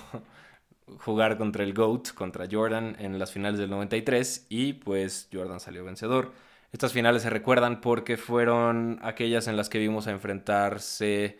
jugar 0.99 1.39
contra 1.39 1.63
el 1.63 1.73
GOAT, 1.73 2.09
contra 2.13 2.45
Jordan 2.47 2.95
en 2.99 3.17
las 3.17 3.31
finales 3.31 3.59
del 3.59 3.71
93 3.71 4.45
y 4.47 4.73
pues 4.73 5.27
Jordan 5.33 5.59
salió 5.59 5.83
vencedor. 5.83 6.33
Estas 6.71 6.93
finales 6.93 7.23
se 7.23 7.31
recuerdan 7.31 7.81
porque 7.81 8.15
fueron 8.15 8.99
aquellas 9.01 9.47
en 9.47 9.57
las 9.57 9.67
que 9.67 9.79
vimos 9.79 10.05
a 10.05 10.11
enfrentarse 10.11 11.39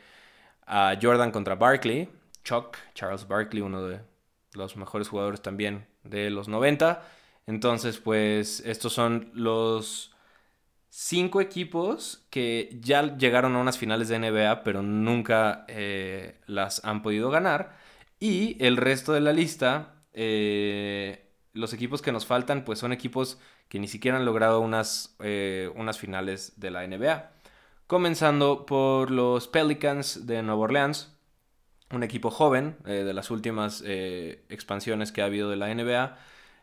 a 0.65 0.97
Jordan 0.99 1.29
contra 1.29 1.53
Barkley, 1.53 2.09
Chuck, 2.43 2.77
Charles 2.95 3.27
Barkley, 3.27 3.61
uno 3.61 3.83
de 3.83 3.99
los 4.53 4.75
mejores 4.75 5.07
jugadores 5.07 5.43
también 5.43 5.85
de 6.03 6.31
los 6.31 6.47
90. 6.47 7.03
Entonces, 7.45 7.99
pues 7.99 8.61
estos 8.61 8.91
son 8.91 9.29
los 9.35 10.14
cinco 10.97 11.41
equipos 11.41 12.25
que 12.29 12.79
ya 12.81 13.17
llegaron 13.17 13.53
a 13.55 13.59
unas 13.59 13.77
finales 13.77 14.07
de 14.07 14.17
NBA, 14.17 14.63
pero 14.63 14.81
nunca 14.81 15.65
eh, 15.67 16.39
las 16.47 16.85
han 16.85 17.01
podido 17.01 17.29
ganar. 17.29 17.75
Y 18.17 18.55
el 18.63 18.77
resto 18.77 19.11
de 19.11 19.19
la 19.19 19.33
lista, 19.33 19.95
eh, 20.13 21.33
los 21.51 21.73
equipos 21.73 22.01
que 22.01 22.13
nos 22.13 22.25
faltan, 22.25 22.63
pues 22.63 22.79
son 22.79 22.93
equipos 22.93 23.39
que 23.67 23.77
ni 23.77 23.89
siquiera 23.89 24.17
han 24.17 24.23
logrado 24.23 24.61
unas, 24.61 25.17
eh, 25.19 25.69
unas 25.75 25.99
finales 25.99 26.61
de 26.61 26.71
la 26.71 26.87
NBA. 26.87 27.29
Comenzando 27.87 28.65
por 28.65 29.11
los 29.11 29.49
Pelicans 29.49 30.25
de 30.25 30.43
Nueva 30.43 30.61
Orleans, 30.61 31.13
un 31.91 32.03
equipo 32.03 32.31
joven 32.31 32.77
de 32.83 33.13
las 33.13 33.29
últimas 33.29 33.83
expansiones 33.85 35.11
que 35.11 35.21
ha 35.21 35.25
habido 35.25 35.51
de 35.51 35.55
la 35.55 35.67
NBA 35.73 36.17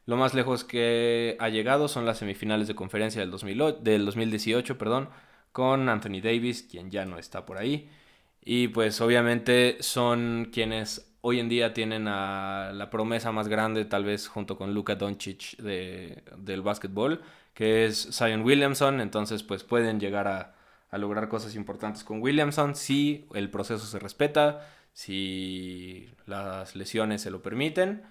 lo 0.06 0.16
más 0.16 0.34
lejos 0.34 0.64
que 0.64 1.36
ha 1.38 1.48
llegado 1.48 1.88
son 1.88 2.06
las 2.06 2.18
semifinales 2.18 2.68
de 2.68 2.74
conferencia 2.74 3.20
del, 3.20 3.30
2018, 3.30 4.78
perdón, 4.78 5.08
con 5.52 5.88
Anthony 5.88 6.20
Davis, 6.22 6.62
quien 6.68 6.90
ya 6.90 7.04
no 7.04 7.18
está 7.18 7.46
por 7.46 7.58
ahí. 7.58 7.88
Y 8.44 8.68
pues 8.68 9.00
obviamente 9.00 9.76
son 9.80 10.50
quienes 10.52 11.12
hoy 11.20 11.38
en 11.38 11.48
día 11.48 11.72
tienen 11.72 12.06
la 12.06 12.88
promesa 12.90 13.30
más 13.30 13.48
grande, 13.48 13.84
tal 13.84 14.04
vez 14.04 14.26
junto 14.26 14.56
con 14.56 14.74
Luka 14.74 14.96
Doncic 14.96 15.56
del 15.58 16.62
básquetbol, 16.62 17.22
que 17.54 17.86
es 17.86 18.08
Zion 18.12 18.42
Williamson. 18.42 19.00
Entonces 19.00 19.44
pues 19.44 19.62
pueden 19.62 20.00
llegar 20.00 20.26
a, 20.26 20.56
a 20.92 20.98
lograr 20.98 21.28
cosas 21.28 21.54
importantes 21.56 22.04
con 22.04 22.20
Williamson 22.20 22.74
si 22.76 23.26
el 23.34 23.50
proceso 23.50 23.86
se 23.86 23.98
respeta, 23.98 24.68
si 24.92 26.08
las 26.26 26.76
lesiones 26.76 27.22
se 27.22 27.30
lo 27.30 27.40
permiten, 27.42 28.02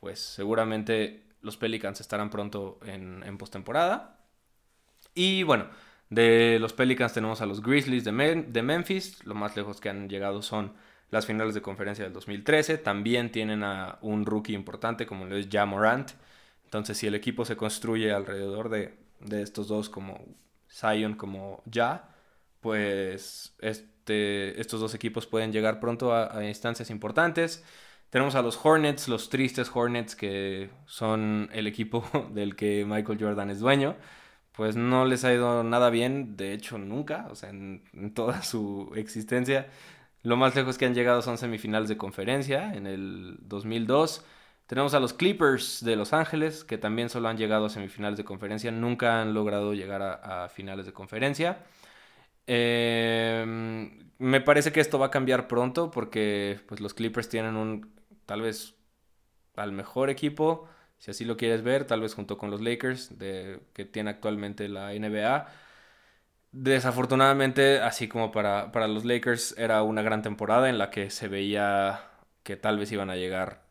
pues 0.00 0.20
seguramente 0.20 1.22
los 1.42 1.56
Pelicans 1.56 2.00
estarán 2.00 2.30
pronto 2.30 2.78
en, 2.84 3.22
en 3.24 3.38
postemporada. 3.38 4.18
Y 5.14 5.42
bueno, 5.42 5.66
de 6.12 6.58
los 6.60 6.74
Pelicans 6.74 7.14
tenemos 7.14 7.40
a 7.40 7.46
los 7.46 7.62
Grizzlies 7.62 8.04
de, 8.04 8.12
Memphis. 8.12 9.24
Lo 9.24 9.34
más 9.34 9.56
lejos 9.56 9.80
que 9.80 9.88
han 9.88 10.10
llegado 10.10 10.42
son 10.42 10.74
las 11.10 11.24
finales 11.24 11.54
de 11.54 11.62
conferencia 11.62 12.04
del 12.04 12.12
2013. 12.12 12.76
También 12.76 13.32
tienen 13.32 13.64
a 13.64 13.98
un 14.02 14.26
rookie 14.26 14.52
importante 14.52 15.06
como 15.06 15.24
lo 15.24 15.36
es 15.36 15.48
Ja 15.50 15.64
Morant. 15.64 16.10
Entonces, 16.64 16.98
si 16.98 17.06
el 17.06 17.14
equipo 17.14 17.46
se 17.46 17.56
construye 17.56 18.12
alrededor 18.12 18.68
de, 18.68 18.94
estos 19.30 19.68
dos, 19.68 19.88
como 19.88 20.22
Zion, 20.70 21.14
como 21.14 21.62
Ja, 21.72 22.10
pues 22.60 23.54
este, 23.60 24.60
estos 24.60 24.80
dos 24.80 24.94
equipos 24.94 25.26
pueden 25.26 25.50
llegar 25.50 25.80
pronto 25.80 26.14
a 26.14 26.44
instancias 26.44 26.90
importantes. 26.90 27.64
Tenemos 28.12 28.34
a 28.34 28.42
los 28.42 28.60
Hornets, 28.62 29.08
los 29.08 29.30
tristes 29.30 29.70
Hornets, 29.74 30.14
que 30.14 30.68
son 30.84 31.48
el 31.54 31.66
equipo 31.66 32.04
del 32.34 32.56
que 32.56 32.84
Michael 32.84 33.18
Jordan 33.18 33.48
es 33.48 33.60
dueño. 33.60 33.96
Pues 34.52 34.76
no 34.76 35.06
les 35.06 35.24
ha 35.24 35.32
ido 35.32 35.64
nada 35.64 35.88
bien, 35.88 36.36
de 36.36 36.52
hecho 36.52 36.76
nunca, 36.76 37.26
o 37.30 37.34
sea, 37.34 37.48
en, 37.48 38.12
toda 38.14 38.42
su 38.42 38.92
existencia. 38.96 39.68
Lo 40.22 40.36
más 40.36 40.54
lejos 40.54 40.76
que 40.76 40.84
han 40.84 40.94
llegado 40.94 41.22
son 41.22 41.38
semifinales 41.38 41.88
de 41.88 41.96
conferencia 41.96 42.74
en 42.74 42.86
el 42.86 43.38
2002. 43.40 44.22
Tenemos 44.66 44.92
a 44.92 45.00
los 45.00 45.14
Clippers 45.14 45.82
de 45.82 45.96
Los 45.96 46.12
Ángeles, 46.12 46.64
que 46.64 46.76
también 46.76 47.08
solo 47.08 47.28
han 47.28 47.38
llegado 47.38 47.64
a 47.64 47.70
semifinales 47.70 48.18
de 48.18 48.24
conferencia, 48.24 48.70
nunca 48.70 49.22
han 49.22 49.32
logrado 49.32 49.72
llegar 49.72 50.02
a, 50.02 50.50
finales 50.50 50.84
de 50.84 50.92
conferencia. 50.92 51.64
Em, 52.46 54.10
me 54.18 54.40
parece 54.42 54.70
que 54.70 54.80
esto 54.80 54.98
va 54.98 55.06
a 55.06 55.10
cambiar 55.10 55.48
pronto 55.48 55.90
porque 55.90 56.60
pues, 56.68 56.80
los 56.82 56.92
Clippers 56.92 57.30
tienen 57.30 57.56
un 57.56 58.01
tal 58.26 58.42
vez 58.42 58.74
al 59.56 59.72
mejor 59.72 60.10
equipo, 60.10 60.68
si 60.98 61.10
así 61.10 61.24
lo 61.24 61.36
quieres 61.36 61.62
ver, 61.62 61.84
tal 61.84 62.00
vez 62.00 62.14
junto 62.14 62.38
con 62.38 62.50
los 62.50 62.60
Lakers 62.60 63.18
de, 63.18 63.60
que 63.72 63.84
tiene 63.84 64.10
actualmente 64.10 64.68
la 64.68 64.92
NBA. 64.92 65.46
Desafortunadamente, 66.52 67.80
así 67.80 68.08
como 68.08 68.30
para, 68.30 68.70
los 68.88 69.04
Lakers, 69.04 69.56
era 69.58 69.82
una 69.82 70.02
gran 70.02 70.22
temporada 70.22 70.68
en 70.68 70.78
la 70.78 70.90
que 70.90 71.10
se 71.10 71.28
veía 71.28 72.10
que 72.42 72.56
tal 72.56 72.78
vez 72.78 72.92
iban 72.92 73.10
a 73.10 73.16
llegar 73.16 73.62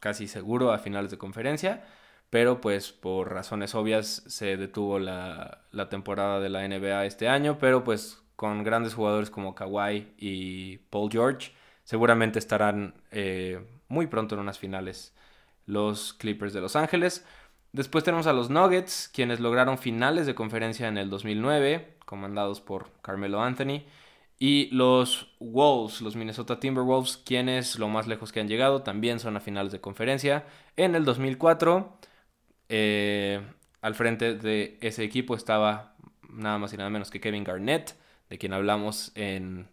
casi 0.00 0.28
seguro 0.28 0.72
a 0.72 0.78
finales 0.78 1.10
de 1.10 1.18
conferencia, 1.18 1.84
pero 2.30 2.60
pues 2.60 2.92
por 2.92 3.32
razones 3.32 3.74
obvias 3.74 4.22
se 4.28 4.56
detuvo 4.56 4.98
la, 4.98 5.62
la 5.72 5.88
temporada 5.88 6.40
de 6.40 6.48
la 6.50 6.66
NBA 6.66 7.04
este 7.06 7.28
año, 7.28 7.58
pero 7.58 7.84
pues 7.84 8.22
con 8.36 8.64
grandes 8.64 8.94
jugadores 8.94 9.28
como 9.28 9.54
Kawhi 9.54 10.14
y 10.16 10.78
Paul 10.88 11.10
George, 11.10 11.52
seguramente 11.84 12.38
estarán 12.38 12.94
eh, 13.10 13.60
muy 13.90 14.06
pronto 14.06 14.34
en 14.34 14.40
unas 14.40 14.58
finales 14.58 15.12
los 15.66 16.14
Clippers 16.14 16.54
de 16.54 16.62
Los 16.62 16.76
Ángeles. 16.76 17.26
Después 17.72 18.02
tenemos 18.02 18.26
a 18.26 18.32
los 18.32 18.48
Nuggets, 18.48 19.10
quienes 19.12 19.40
lograron 19.40 19.78
finales 19.78 20.26
de 20.26 20.34
conferencia 20.34 20.88
en 20.88 20.96
el 20.96 21.10
2009, 21.10 21.98
comandados 22.06 22.60
por 22.60 22.90
Carmelo 23.02 23.42
Anthony. 23.42 23.82
Y 24.38 24.70
los 24.72 25.28
Wolves, 25.38 26.00
los 26.00 26.16
Minnesota 26.16 26.58
Timberwolves, 26.58 27.18
quienes 27.18 27.78
lo 27.78 27.88
más 27.88 28.06
lejos 28.06 28.32
que 28.32 28.40
han 28.40 28.48
llegado, 28.48 28.82
también 28.82 29.20
son 29.20 29.36
a 29.36 29.40
finales 29.40 29.70
de 29.70 29.80
conferencia. 29.80 30.46
En 30.76 30.94
el 30.94 31.04
2004, 31.04 31.98
eh, 32.70 33.42
al 33.82 33.94
frente 33.94 34.34
de 34.34 34.78
ese 34.80 35.04
equipo 35.04 35.36
estaba 35.36 35.94
nada 36.28 36.58
más 36.58 36.72
y 36.72 36.76
nada 36.76 36.90
menos 36.90 37.10
que 37.10 37.20
Kevin 37.20 37.44
Garnett, 37.44 37.94
de 38.30 38.38
quien 38.38 38.52
hablamos 38.52 39.12
en 39.14 39.68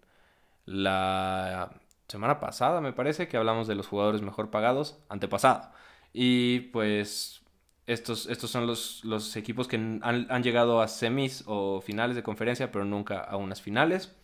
la 0.66 1.72
semana 2.08 2.40
pasada, 2.40 2.82
me 2.82 2.94
parece, 2.94 3.28
que 3.28 3.38
hablamos 3.38 3.68
de 3.68 3.76
los 3.76 3.88
jugadores 3.88 4.22
mejor 4.22 4.50
pagados, 4.50 4.98
antepasado. 5.10 5.72
Y 6.14 6.62
pues 6.72 7.42
estos, 7.86 8.28
estos 8.28 8.50
son 8.52 8.68
los, 8.68 9.04
los 9.04 9.36
equipos 9.36 9.68
que 9.68 9.78
han, 9.78 10.44
llegado 10.44 10.82
a 10.82 10.88
semis 10.88 11.44
o 11.48 11.82
finales 11.82 12.16
de 12.16 12.24
conferencia, 12.24 12.72
pero 12.72 12.86
nunca 12.86 13.20
a 13.20 13.38
unas 13.38 13.62
finales. 13.62 14.16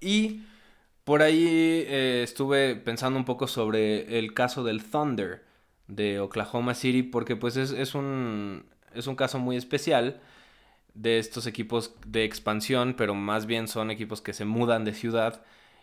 Y 0.00 0.42
por 1.04 1.22
ahí 1.22 1.46
eh, 1.88 2.22
estuve 2.22 2.76
pensando 2.76 3.18
un 3.18 3.24
poco 3.24 3.46
sobre 3.46 4.18
el 4.18 4.34
caso 4.34 4.64
del 4.64 4.84
Thunder 4.84 5.44
de 5.88 6.20
Oklahoma 6.20 6.74
City, 6.74 7.02
porque 7.02 7.36
pues 7.36 7.56
es, 7.56 7.72
es, 7.72 7.94
un, 7.94 8.66
es 8.94 9.06
un 9.06 9.16
caso 9.16 9.38
muy 9.38 9.56
especial 9.56 10.20
de 10.94 11.18
estos 11.18 11.46
equipos 11.46 11.94
de 12.06 12.24
expansión, 12.24 12.94
pero 12.96 13.14
más 13.14 13.46
bien 13.46 13.68
son 13.68 13.90
equipos 13.90 14.20
que 14.20 14.32
se 14.32 14.44
mudan 14.44 14.84
de 14.84 14.94
ciudad 14.94 15.42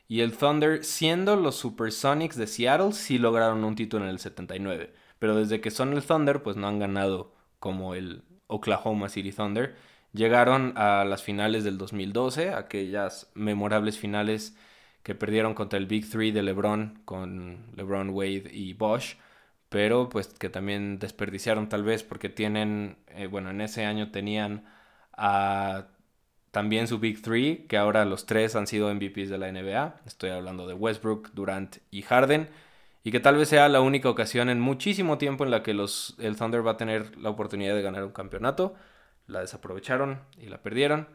y 0.10 0.22
el 0.22 0.36
Thunder, 0.38 0.84
siendo 0.84 1.36
los 1.38 1.56
Supersonics 1.58 2.36
de 2.36 2.48
Seattle, 2.48 2.94
sí 2.94 3.20
lograron 3.20 3.64
un 3.64 3.76
título 3.76 4.06
en 4.06 4.12
el 4.12 4.20
79. 4.20 4.92
Pero 5.20 5.36
desde 5.38 5.62
que 5.62 5.72
son 5.72 5.94
el 5.94 6.04
Thunder, 6.04 6.44
pues 6.44 6.58
no 6.58 6.68
han 6.68 6.80
ganado 6.80 7.34
como 7.60 7.94
el 7.96 8.24
Oklahoma 8.48 9.10
City 9.10 9.32
Thunder. 9.32 9.76
Llegaron 10.14 10.74
a 10.78 11.06
las 11.06 11.24
finales 11.24 11.64
del 11.64 11.78
2012, 11.78 12.52
aquellas 12.54 13.32
memorables 13.36 14.00
finales 14.00 14.58
que 15.04 15.16
perdieron 15.16 15.54
contra 15.54 15.78
el 15.80 15.86
Big 15.86 16.10
Three 16.10 16.32
de 16.32 16.42
LeBron, 16.44 17.02
con 17.06 17.68
LeBron, 17.76 18.10
Wade 18.10 18.50
y 18.52 18.74
Bosch. 18.74 19.18
pero 19.70 20.10
pues 20.10 20.28
que 20.30 20.50
también 20.50 21.00
desperdiciaron 21.00 21.70
tal 21.70 21.84
vez 21.84 22.04
porque 22.04 22.30
tienen, 22.30 22.98
eh, 23.10 23.28
bueno, 23.28 23.52
en 23.52 23.62
ese 23.62 23.86
año 23.86 24.12
tenían 24.12 24.66
a 25.14 25.88
también 26.52 26.88
su 26.88 27.00
Big 27.00 27.22
Three, 27.22 27.66
que 27.68 27.78
ahora 27.78 28.06
los 28.06 28.26
tres 28.26 28.56
han 28.56 28.68
sido 28.68 28.94
MVPs 28.94 29.30
de 29.30 29.38
la 29.38 29.52
NBA. 29.52 30.02
Estoy 30.06 30.32
hablando 30.32 30.68
de 30.68 30.74
Westbrook, 30.74 31.32
Durant 31.34 31.78
y 31.92 32.02
Harden. 32.02 32.50
Y 33.04 33.12
que 33.12 33.20
tal 33.20 33.38
vez 33.38 33.50
sea 33.50 33.70
la 33.70 33.82
única 33.82 34.10
ocasión 34.10 34.50
en 34.50 34.60
muchísimo 34.60 35.18
tiempo 35.18 35.44
en 35.44 35.52
la 35.52 35.64
que 35.64 35.74
los, 35.74 36.16
el 36.20 36.36
Thunder 36.36 36.66
va 36.66 36.72
a 36.72 36.78
tener 36.78 37.18
la 37.18 37.30
oportunidad 37.30 37.76
de 37.76 37.82
ganar 37.82 38.04
un 38.04 38.12
campeonato. 38.12 38.76
La 39.28 39.42
desaprovecharon 39.42 40.22
y 40.38 40.48
la 40.48 40.62
perdieron. 40.62 41.08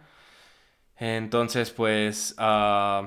Entonces, 0.97 1.71
pues, 1.71 2.37
uh, 2.39 3.07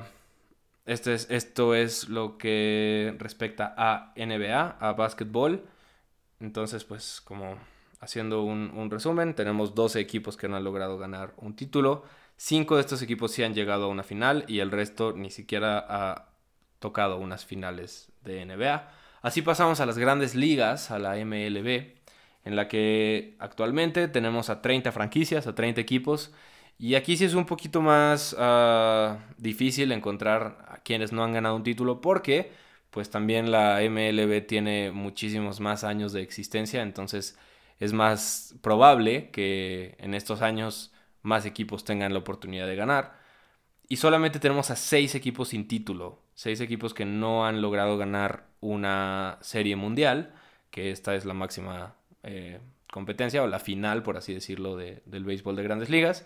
este 0.86 1.14
es, 1.14 1.28
esto 1.30 1.76
es 1.76 2.10
lo 2.10 2.38
que 2.38 3.16
respecta 3.20 3.74
a 3.78 4.14
NBA, 4.16 4.78
a 4.80 4.94
básquetbol. 4.94 5.66
Entonces, 6.40 6.84
pues, 6.84 7.22
como 7.22 7.58
haciendo 8.00 8.44
un, 8.44 8.72
un, 8.76 8.90
resumen, 8.90 9.34
tenemos 9.34 9.76
12 9.76 10.00
equipos 10.00 10.38
que 10.38 10.48
no 10.48 10.56
han 10.56 10.64
logrado 10.64 10.98
ganar 10.98 11.34
un 11.38 11.56
título. 11.56 12.04
Cinco 12.36 12.76
de 12.76 12.82
estos 12.82 13.02
equipos 13.02 13.32
sí 13.32 13.44
han 13.44 13.54
llegado 13.54 13.86
a 13.86 13.88
una 13.88 14.04
final 14.04 14.46
y 14.48 14.60
el 14.60 14.72
resto 14.72 15.14
ni 15.14 15.32
siquiera 15.32 15.86
ha 15.90 16.30
tocado 16.80 17.18
unas 17.18 17.46
finales 17.46 18.12
de 18.24 18.46
NBA. 18.46 18.90
Así 19.22 19.42
pasamos 19.42 19.80
a 19.80 19.86
las 19.86 19.98
grandes 19.98 20.36
ligas, 20.36 20.92
a 20.92 21.00
la 21.00 21.16
MLB, 21.18 21.96
en 22.46 22.56
la 22.56 22.68
que 22.68 23.36
actualmente 23.40 24.08
tenemos 24.08 24.50
a 24.50 24.62
30 24.62 24.92
franquicias, 24.92 25.48
a 25.48 25.56
30 25.56 25.82
equipos. 25.82 26.32
Y 26.80 26.96
aquí 26.96 27.18
sí 27.18 27.26
es 27.26 27.34
un 27.34 27.46
poquito 27.46 27.82
más 27.82 28.34
uh, 28.34 29.18
difícil 29.38 29.92
encontrar 29.92 30.64
a 30.70 30.78
quienes 30.78 31.12
no 31.12 31.24
han 31.24 31.34
ganado 31.34 31.56
un 31.56 31.64
título 31.64 32.02
porque 32.02 32.52
pues 32.92 33.10
también 33.10 33.52
la 33.52 33.82
MLB 33.82 34.46
tiene 34.48 34.92
muchísimos 34.92 35.60
más 35.60 35.84
años 35.84 36.14
de 36.14 36.22
existencia, 36.22 36.82
entonces 36.82 37.38
es 37.80 37.94
más 37.94 38.56
probable 38.62 39.30
que 39.32 39.96
en 40.00 40.14
estos 40.14 40.42
años 40.42 40.92
más 41.22 41.46
equipos 41.46 41.84
tengan 41.84 42.14
la 42.14 42.20
oportunidad 42.20 42.68
de 42.68 42.76
ganar. 42.76 43.20
Y 43.90 43.98
solamente 43.98 44.40
tenemos 44.40 44.70
a 44.72 44.76
seis 44.76 45.16
equipos 45.16 45.50
sin 45.50 45.68
título, 45.68 46.22
seis 46.34 46.60
equipos 46.60 46.94
que 46.94 47.06
no 47.06 47.46
han 47.46 47.62
logrado 47.62 47.98
ganar 47.98 48.48
una 48.60 49.38
serie 49.42 49.76
mundial, 49.76 50.34
que 50.72 50.92
esta 50.92 51.16
es 51.16 51.26
la 51.26 51.34
máxima 51.34 51.96
eh, 52.24 52.60
competencia 52.92 53.44
o 53.44 53.48
la 53.48 53.60
final, 53.60 54.04
por 54.04 54.18
así 54.18 54.34
decirlo, 54.34 54.76
del 54.76 55.24
béisbol 55.24 55.56
de 55.56 55.64
grandes 55.64 55.90
ligas. 55.90 56.26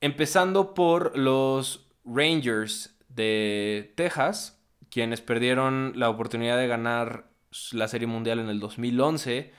Empezando 0.00 0.74
por 0.74 1.16
los 1.16 1.86
Rangers 2.04 2.96
de 3.08 3.92
Texas, 3.96 4.60
quienes 4.90 5.20
perdieron 5.20 5.92
la 5.96 6.08
oportunidad 6.08 6.56
de 6.56 6.66
ganar 6.66 7.26
la 7.72 7.88
serie 7.88 8.06
mundial 8.06 8.38
en 8.38 8.48
el 8.48 8.60
2011 8.60 9.52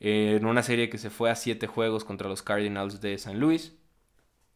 en 0.00 0.44
una 0.46 0.62
serie 0.62 0.90
que 0.90 0.98
se 0.98 1.10
fue 1.10 1.30
a 1.30 1.36
siete 1.36 1.66
juegos 1.66 2.04
contra 2.04 2.28
los 2.28 2.42
Cardinals 2.42 3.00
de 3.00 3.18
San 3.18 3.40
Luis. 3.40 3.76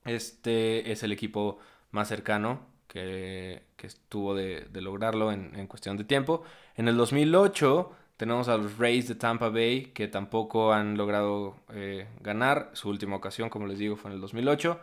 Este 0.04 0.92
es 0.92 1.02
el 1.02 1.12
equipo 1.12 1.58
más 1.90 2.08
cercano 2.08 2.60
que, 2.86 3.62
estuvo 3.82 4.34
de, 4.34 4.66
lograrlo 4.74 5.32
en, 5.32 5.66
cuestión 5.66 5.96
de 5.96 6.04
tiempo. 6.04 6.42
En 6.76 6.88
el 6.88 6.96
2008 6.96 7.92
tenemos 8.16 8.48
a 8.48 8.56
los 8.56 8.78
Rays 8.78 9.08
de 9.08 9.14
Tampa 9.14 9.48
Bay 9.48 9.92
que 9.94 10.08
tampoco 10.08 10.72
han 10.72 10.96
logrado 10.96 11.56
eh, 11.72 12.08
ganar. 12.20 12.70
Su 12.74 12.88
última 12.88 13.16
ocasión, 13.16 13.48
como 13.48 13.66
les 13.66 13.78
digo, 13.78 13.96
fue 13.96 14.10
en 14.10 14.16
el 14.16 14.20
2008, 14.20 14.78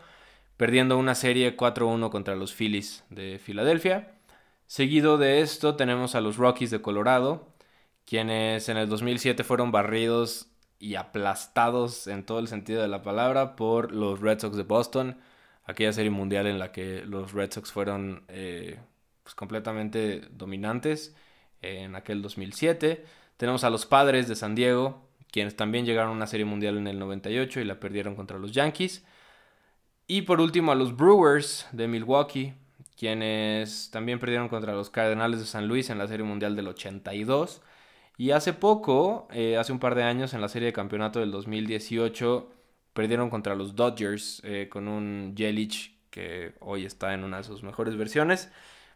perdiendo 0.55 0.97
una 0.97 1.15
serie 1.15 1.55
4-1 1.55 2.09
contra 2.09 2.35
los 2.35 2.53
Phillies 2.53 3.03
de 3.09 3.39
Filadelfia. 3.39 4.13
Seguido 4.67 5.17
de 5.17 5.41
esto 5.41 5.75
tenemos 5.75 6.15
a 6.15 6.21
los 6.21 6.37
Rockies 6.37 6.71
de 6.71 6.81
Colorado, 6.81 7.47
quienes 8.07 8.69
en 8.69 8.77
el 8.77 8.87
2007 8.87 9.43
fueron 9.43 9.71
barridos 9.71 10.47
y 10.79 10.95
aplastados 10.95 12.07
en 12.07 12.25
todo 12.25 12.39
el 12.39 12.47
sentido 12.47 12.81
de 12.81 12.87
la 12.87 13.01
palabra 13.01 13.55
por 13.57 13.91
los 13.91 14.21
Red 14.21 14.39
Sox 14.39 14.55
de 14.55 14.63
Boston, 14.63 15.19
aquella 15.65 15.91
serie 15.91 16.09
mundial 16.09 16.47
en 16.47 16.57
la 16.57 16.71
que 16.71 17.03
los 17.05 17.33
Red 17.33 17.51
Sox 17.51 17.71
fueron 17.71 18.23
eh, 18.29 18.79
pues, 19.23 19.35
completamente 19.35 20.21
dominantes 20.31 21.15
en 21.61 21.95
aquel 21.95 22.21
2007. 22.21 23.05
Tenemos 23.35 23.65
a 23.65 23.69
los 23.69 23.85
Padres 23.85 24.29
de 24.29 24.37
San 24.37 24.55
Diego, 24.55 25.05
quienes 25.29 25.57
también 25.57 25.85
llegaron 25.85 26.11
a 26.11 26.15
una 26.15 26.27
serie 26.27 26.45
mundial 26.45 26.77
en 26.77 26.87
el 26.87 26.99
98 26.99 27.59
y 27.59 27.65
la 27.65 27.79
perdieron 27.81 28.15
contra 28.15 28.39
los 28.39 28.53
Yankees. 28.53 29.03
Y 30.07 30.21
por 30.21 30.39
último 30.39 30.71
a 30.71 30.75
los 30.75 30.95
Brewers 30.95 31.67
de 31.73 31.89
Milwaukee, 31.89 32.53
quienes 32.97 33.91
también 33.91 34.19
perdieron 34.19 34.47
contra 34.47 34.71
los 34.71 34.89
Cardenales 34.89 35.41
de 35.41 35.45
San 35.45 35.67
Luis 35.67 35.89
en 35.89 35.97
la 35.97 36.07
serie 36.07 36.25
mundial 36.25 36.55
del 36.55 36.69
82. 36.69 37.61
Y 38.17 38.31
hace 38.31 38.53
poco, 38.53 39.27
eh, 39.31 39.57
hace 39.57 39.71
un 39.71 39.79
par 39.79 39.93
de 39.95 40.03
años, 40.03 40.33
en 40.33 40.41
la 40.41 40.49
serie 40.49 40.67
de 40.67 40.73
campeonato 40.73 41.19
del 41.19 41.31
2018, 41.31 42.49
perdieron 42.93 43.29
contra 43.29 43.55
los 43.55 43.75
Dodgers 43.75 44.41
eh, 44.43 44.67
con 44.69 44.87
un 44.87 45.35
Jelic 45.37 45.93
que 46.09 46.55
hoy 46.59 46.85
está 46.85 47.13
en 47.13 47.23
una 47.23 47.37
de 47.37 47.43
sus 47.43 47.61
mejores 47.61 47.95
versiones. 47.95 48.51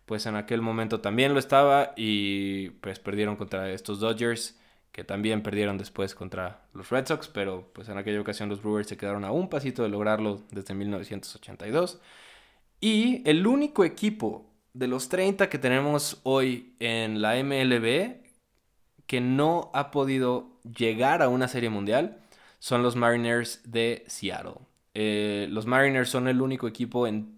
Pues 0.07 0.25
en 0.25 0.35
aquel 0.35 0.61
momento 0.61 1.01
también 1.01 1.33
lo 1.33 1.39
estaba 1.39 1.93
y 1.95 2.71
pues 2.81 2.99
perdieron 2.99 3.35
contra 3.35 3.69
estos 3.71 3.99
Dodgers 3.99 4.59
que 4.91 5.03
también 5.03 5.43
perdieron 5.43 5.77
después 5.77 6.15
contra 6.15 6.65
los 6.73 6.89
Red 6.89 7.05
Sox, 7.07 7.27
pero 7.27 7.69
pues 7.73 7.87
en 7.89 7.97
aquella 7.97 8.19
ocasión 8.19 8.49
los 8.49 8.61
Brewers 8.61 8.87
se 8.87 8.97
quedaron 8.97 9.23
a 9.23 9.31
un 9.31 9.49
pasito 9.49 9.83
de 9.83 9.89
lograrlo 9.89 10.41
desde 10.51 10.73
1982. 10.73 12.01
Y 12.81 13.21
el 13.29 13.45
único 13.47 13.85
equipo 13.85 14.51
de 14.73 14.87
los 14.87 15.09
30 15.09 15.47
que 15.49 15.59
tenemos 15.59 16.19
hoy 16.23 16.75
en 16.79 17.21
la 17.21 17.35
MLB 17.41 18.30
que 19.11 19.19
no 19.19 19.71
ha 19.73 19.91
podido 19.91 20.57
llegar 20.63 21.21
a 21.21 21.27
una 21.27 21.49
serie 21.49 21.69
mundial 21.69 22.21
son 22.59 22.81
los 22.81 22.95
Mariners 22.95 23.59
de 23.69 24.05
Seattle. 24.07 24.61
Eh, 24.93 25.47
los 25.49 25.65
Mariners 25.65 26.07
son 26.07 26.29
el 26.29 26.41
único 26.41 26.65
equipo 26.65 27.07
en, 27.07 27.37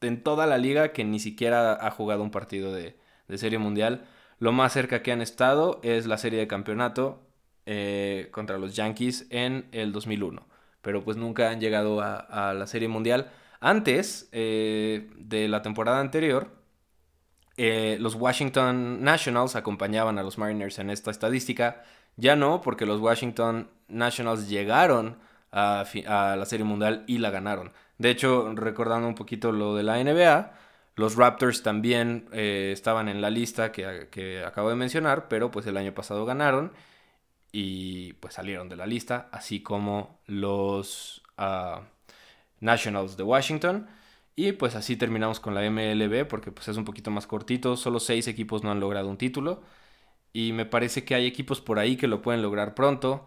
en, 0.00 0.24
toda 0.24 0.44
la 0.48 0.58
liga 0.58 0.92
que 0.92 1.04
ni 1.04 1.20
siquiera 1.20 1.74
ha 1.74 1.92
jugado 1.92 2.24
un 2.24 2.32
partido 2.32 2.72
de, 2.74 2.96
serie 3.36 3.60
mundial. 3.60 4.08
Lo 4.40 4.50
más 4.50 4.72
cerca 4.72 5.04
que 5.04 5.12
han 5.12 5.22
estado 5.22 5.78
es 5.84 6.06
la 6.06 6.18
serie 6.18 6.40
de 6.40 6.48
campeonato 6.48 7.28
eh, 7.64 8.26
contra 8.32 8.58
los 8.58 8.74
Yankees 8.74 9.28
en 9.30 9.68
el 9.70 9.92
2001. 9.92 10.44
Pero 10.80 11.04
pues 11.04 11.16
nunca 11.16 11.50
han 11.50 11.60
llegado 11.60 12.00
a, 12.00 12.54
la 12.54 12.66
serie 12.66 12.88
mundial. 12.88 13.30
Antes 13.60 14.28
eh, 14.32 15.08
de 15.16 15.46
la 15.46 15.62
temporada 15.62 16.00
anterior, 16.00 16.50
eh, 17.56 17.96
los 18.00 18.14
Washington 18.14 19.02
Nationals 19.02 19.56
acompañaban 19.56 20.18
a 20.18 20.22
los 20.22 20.38
Mariners 20.38 20.78
en 20.78 20.90
esta 20.90 21.10
estadística. 21.10 21.82
Ya 22.16 22.36
no, 22.36 22.60
porque 22.60 22.86
los 22.86 23.00
Washington 23.00 23.70
Nationals 23.88 24.48
llegaron 24.48 25.18
a, 25.52 25.84
la 26.36 26.46
Serie 26.46 26.64
Mundial 26.64 27.04
y 27.06 27.18
la 27.18 27.30
ganaron. 27.30 27.72
De 27.98 28.10
hecho, 28.10 28.52
recordando 28.54 29.06
un 29.06 29.14
poquito 29.14 29.52
lo 29.52 29.74
de 29.76 29.82
la 29.82 30.02
NBA, 30.02 30.52
los 30.96 31.16
Raptors 31.16 31.62
también 31.62 32.28
eh, 32.32 32.70
estaban 32.72 33.08
en 33.08 33.20
la 33.20 33.30
lista 33.30 33.72
que, 33.72 34.44
acabo 34.46 34.70
de 34.70 34.76
mencionar, 34.76 35.28
pero 35.28 35.50
pues 35.50 35.66
el 35.66 35.76
año 35.76 35.94
pasado 35.94 36.24
ganaron 36.24 36.72
y 37.52 38.14
pues 38.14 38.34
salieron 38.34 38.68
de 38.68 38.76
la 38.76 38.86
lista, 38.86 39.28
así 39.30 39.62
como 39.62 40.20
los 40.26 41.22
ah, 41.36 41.82
Nationals 42.60 43.16
de 43.16 43.22
Washington. 43.22 43.88
Y 44.34 44.52
pues 44.52 44.74
así 44.76 44.96
terminamos 44.96 45.40
con 45.40 45.54
la 45.54 45.62
MLB 45.68 46.26
porque 46.26 46.52
pues 46.52 46.68
es 46.68 46.76
un 46.76 46.84
poquito 46.84 47.10
más 47.10 47.26
cortito, 47.26 47.76
solo 47.76 48.00
seis 48.00 48.26
equipos 48.28 48.62
no 48.64 48.70
han 48.70 48.80
logrado 48.80 49.08
un 49.08 49.18
título. 49.18 49.62
Y 50.32 50.52
me 50.52 50.66
parece 50.66 51.04
que 51.04 51.14
hay 51.14 51.26
equipos 51.26 51.60
por 51.60 51.78
ahí 51.78 51.96
que 51.96 52.08
lo 52.08 52.22
pueden 52.22 52.42
lograr 52.42 52.74
pronto, 52.74 53.26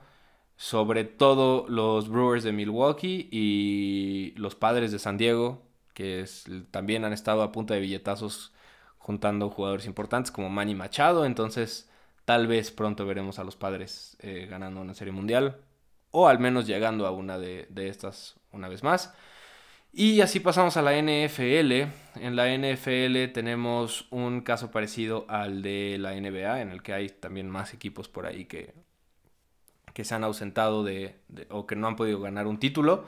sobre 0.57 1.05
todo 1.05 1.67
los 1.69 2.09
Brewers 2.09 2.43
de 2.43 2.53
Milwaukee 2.53 3.29
y 3.31 4.33
los 4.37 4.55
Padres 4.55 4.91
de 4.91 4.99
San 4.99 5.17
Diego, 5.17 5.63
que 5.93 6.25
también 6.71 7.05
han 7.05 7.13
estado 7.13 7.43
a 7.43 7.51
punta 7.51 7.75
de 7.75 7.81
billetazos 7.81 8.53
juntando 8.97 9.49
jugadores 9.51 9.85
importantes 9.87 10.31
como 10.31 10.49
Manny 10.49 10.75
Machado, 10.75 11.25
entonces 11.25 11.89
tal 12.25 12.47
vez 12.47 12.71
pronto 12.71 13.05
veremos 13.05 13.39
a 13.39 13.43
los 13.43 13.55
Padres 13.55 14.17
eh, 14.21 14.47
ganando 14.49 14.81
una 14.81 14.95
serie 14.95 15.13
mundial 15.13 15.57
o 16.11 16.27
al 16.27 16.39
menos 16.39 16.67
llegando 16.67 17.05
a 17.07 17.11
una 17.11 17.37
de 17.39 17.67
estas 17.75 18.35
una 18.51 18.69
vez 18.69 18.83
más. 18.83 19.13
Y 19.97 20.19
así 20.19 20.41
pasamos 20.41 20.75
a 20.75 20.81
la 20.81 20.91
NFL. 20.91 21.71
En 22.19 22.35
la 22.35 22.53
NFL 22.53 23.31
tenemos 23.31 24.07
un 24.11 24.41
caso 24.41 24.69
parecido 24.69 25.25
al 25.29 25.61
de 25.61 25.95
la 25.97 26.11
NBA, 26.19 26.61
en 26.61 26.71
el 26.71 26.83
que 26.83 26.91
hay 26.91 27.07
también 27.07 27.49
más 27.49 27.73
equipos 27.73 28.09
por 28.09 28.25
ahí 28.25 28.43
que, 28.43 28.73
que 29.93 30.03
se 30.03 30.13
han 30.13 30.25
ausentado 30.25 30.83
de, 30.83 31.15
o 31.49 31.65
que 31.65 31.77
no 31.77 31.87
han 31.87 31.95
podido 31.95 32.19
ganar 32.19 32.45
un 32.45 32.59
título. 32.59 33.05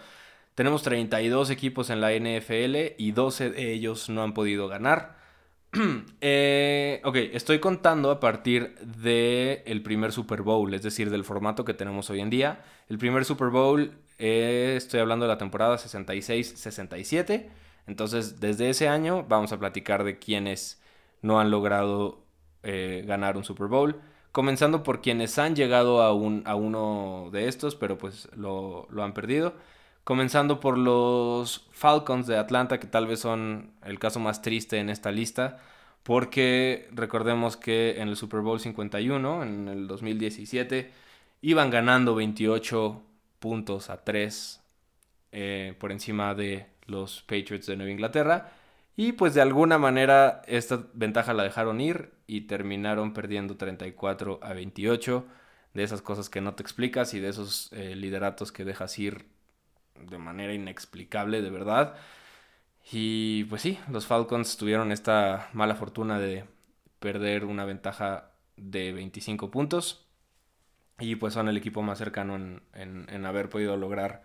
Tenemos 0.56 0.82
32 0.82 1.50
equipos 1.50 1.89
en 1.89 2.00
la 2.00 2.13
NFL 2.13 2.95
y 2.97 3.12
12 3.12 3.50
de 3.50 3.73
ellos 3.73 4.08
no 4.08 4.23
han 4.23 4.34
podido 4.34 4.69
ganar. 4.69 5.17
eh, 6.21 7.02
ok, 7.04 7.17
estoy 7.34 7.60
contando 7.60 8.12
a 8.12 8.21
partir 8.21 8.76
del 8.80 9.62
el 9.65 9.84
primer 9.84 10.13
Super 10.13 10.41
Bowl, 10.41 10.73
es 10.73 10.84
decir, 10.84 11.10
del 11.10 11.26
formato 11.26 11.65
que 11.65 11.73
tenemos 11.73 12.10
hoy 12.10 12.21
en 12.21 12.30
día. 12.30 12.63
El 12.88 12.97
primer 12.97 13.26
Super 13.26 13.50
Bowl 13.50 13.91
eh, 14.17 14.75
estoy 14.77 14.99
hablando 14.99 15.25
de 15.25 15.34
la 15.34 15.38
temporada 15.38 15.77
66-67. 15.77 17.49
Entonces, 17.88 18.39
desde 18.39 18.69
ese 18.69 18.88
año 18.88 19.25
vamos 19.27 19.51
a 19.51 19.60
platicar 19.60 20.03
de 20.03 20.19
quienes 20.19 20.82
no 21.21 21.39
han 21.39 21.51
logrado 21.51 22.23
eh, 22.63 23.03
ganar 23.08 23.38
un 23.38 23.43
Super 23.43 23.67
Bowl. 23.67 24.01
comenzando 24.32 24.84
por 24.84 25.01
quienes 25.01 25.39
han 25.39 25.56
llegado 25.56 26.01
a, 26.03 26.13
un, 26.13 26.43
a 26.45 26.56
uno 26.56 27.30
de 27.32 27.47
estos, 27.47 27.75
pero 27.75 27.97
pues 27.97 28.30
lo, 28.36 28.88
lo 28.91 29.03
han 29.03 29.13
perdido. 29.13 29.53
Comenzando 30.03 30.60
por 30.60 30.77
los 30.77 31.67
Falcons 31.71 32.27
de 32.27 32.38
Atlanta, 32.38 32.80
que 32.80 32.88
tal 32.88 33.08
vez 33.08 33.19
son 33.21 33.71
el 33.84 33.99
caso 33.99 34.19
más 34.19 34.41
triste 34.41 34.77
en 34.80 34.89
esta 34.89 35.12
lista, 35.12 35.60
porque 36.03 36.88
recordemos 36.93 37.58
que 37.58 37.99
en 37.99 38.10
el 38.10 38.15
Super 38.15 38.41
Bowl 38.41 38.60
51, 38.60 39.43
en 39.43 39.67
el 39.67 39.88
2017, 39.88 40.91
iban 41.41 41.69
ganando 41.69 42.15
28 42.15 43.01
puntos 43.39 43.89
a 43.89 44.04
3 44.04 44.62
eh, 45.32 45.76
por 45.80 45.91
encima 45.91 46.34
de 46.36 46.67
los 46.86 47.21
Patriots 47.23 47.67
de 47.67 47.78
Nueva 47.78 47.91
Inglaterra. 47.91 48.52
Y 48.95 49.12
pues 49.13 49.34
de 49.34 49.41
alguna 49.41 49.78
manera 49.78 50.41
esta 50.47 50.88
ventaja 50.93 51.34
la 51.34 51.43
dejaron 51.43 51.80
ir 51.82 52.12
y 52.26 52.41
terminaron 52.41 53.13
perdiendo 53.13 53.56
34 53.58 54.39
a 54.41 54.54
28 54.54 55.26
de 55.73 55.84
esas 55.84 56.02
cosas 56.02 56.30
que 56.30 56.41
no 56.41 56.56
te 56.56 56.63
explicas 56.63 57.13
y 57.13 57.19
de 57.19 57.30
esos 57.30 57.71
eh, 57.73 57.95
lideratos 57.95 58.52
que 58.52 58.65
dejas 58.65 58.97
ir 58.97 59.26
de 60.02 60.17
manera 60.17 60.54
inexplicable, 60.54 61.41
de 61.41 61.50
verdad. 61.52 61.95
Y 62.91 63.43
pues 63.45 63.62
sí, 63.62 63.80
los 63.91 64.08
Falcons 64.08 64.58
tuvieron 64.58 64.91
esta 64.91 65.50
mala 65.54 65.76
fortuna 65.76 66.19
de 66.19 66.45
perder 67.00 67.45
una 67.45 67.65
ventaja 67.65 68.32
de 68.56 68.93
25 68.93 69.52
puntos. 69.52 70.06
Y 70.99 71.15
pues 71.15 71.33
son 71.33 71.47
el 71.47 71.57
equipo 71.57 71.81
más 71.81 71.99
cercano 71.99 72.36
en, 72.36 72.62
en, 72.73 73.25
haber 73.25 73.49
podido 73.49 73.77
lograr 73.77 74.23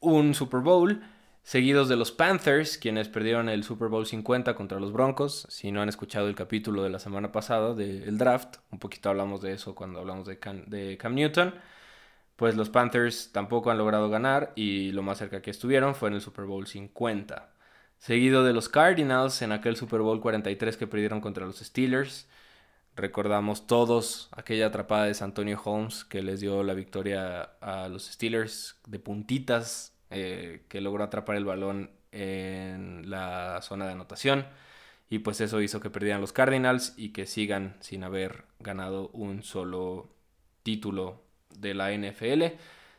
un 0.00 0.34
Super 0.34 0.60
Bowl. 0.60 1.02
Seguidos 1.42 1.88
de 1.88 1.96
los 1.96 2.12
Panthers, 2.12 2.78
quienes 2.78 3.08
perdieron 3.08 3.48
el 3.48 3.64
Super 3.64 3.88
Bowl 3.88 4.06
50 4.06 4.54
contra 4.54 4.80
los 4.80 4.92
Broncos. 4.92 5.46
Si 5.50 5.72
no 5.72 5.82
han 5.82 5.88
escuchado 5.88 6.28
el 6.28 6.34
capítulo 6.34 6.82
de 6.82 6.90
la 6.90 6.98
semana 6.98 7.32
pasada 7.32 7.74
del 7.74 8.18
draft, 8.18 8.56
un 8.70 8.78
poquito 8.78 9.08
hablamos 9.10 9.40
de 9.42 9.52
eso 9.52 9.74
cuando 9.74 10.00
hablamos 10.00 10.26
de 10.26 10.38
de 10.66 10.98
Cam 10.98 11.14
Newton 11.14 11.54
pues 12.40 12.56
los 12.56 12.70
Panthers 12.70 13.32
tampoco 13.32 13.70
han 13.70 13.76
logrado 13.76 14.08
ganar 14.08 14.54
y 14.56 14.92
lo 14.92 15.02
más 15.02 15.18
cerca 15.18 15.42
que 15.42 15.50
estuvieron 15.50 15.94
fue 15.94 16.08
en 16.08 16.14
el 16.14 16.22
Super 16.22 16.46
Bowl 16.46 16.66
50. 16.66 17.52
Seguido 17.98 18.44
de 18.44 18.54
los 18.54 18.70
Cardinals 18.70 19.42
en 19.42 19.52
aquel 19.52 19.76
Super 19.76 20.00
Bowl 20.00 20.22
43 20.22 20.78
que 20.78 20.86
perdieron 20.86 21.20
contra 21.20 21.44
los 21.44 21.58
Steelers. 21.58 22.30
Recordamos 23.00 23.66
todos 23.66 24.28
aquella 24.30 24.66
atrapada 24.66 25.06
de 25.06 25.16
Antonio 25.22 25.58
Holmes 25.64 26.04
que 26.04 26.22
les 26.22 26.40
dio 26.40 26.62
la 26.62 26.74
victoria 26.74 27.52
a 27.62 27.88
los 27.88 28.04
Steelers 28.04 28.78
de 28.86 28.98
puntitas, 28.98 29.94
eh, 30.10 30.66
que 30.68 30.82
logró 30.82 31.02
atrapar 31.02 31.36
el 31.36 31.46
balón 31.46 31.92
en 32.12 33.08
la 33.08 33.62
zona 33.62 33.86
de 33.86 33.92
anotación. 33.92 34.44
Y 35.08 35.20
pues 35.20 35.40
eso 35.40 35.62
hizo 35.62 35.80
que 35.80 35.88
perdieran 35.88 36.20
los 36.20 36.34
Cardinals 36.34 36.92
y 36.98 37.14
que 37.14 37.24
sigan 37.24 37.78
sin 37.80 38.04
haber 38.04 38.44
ganado 38.58 39.08
un 39.14 39.44
solo 39.44 40.10
título 40.62 41.22
de 41.56 41.72
la 41.72 41.92
NFL. 41.92 42.58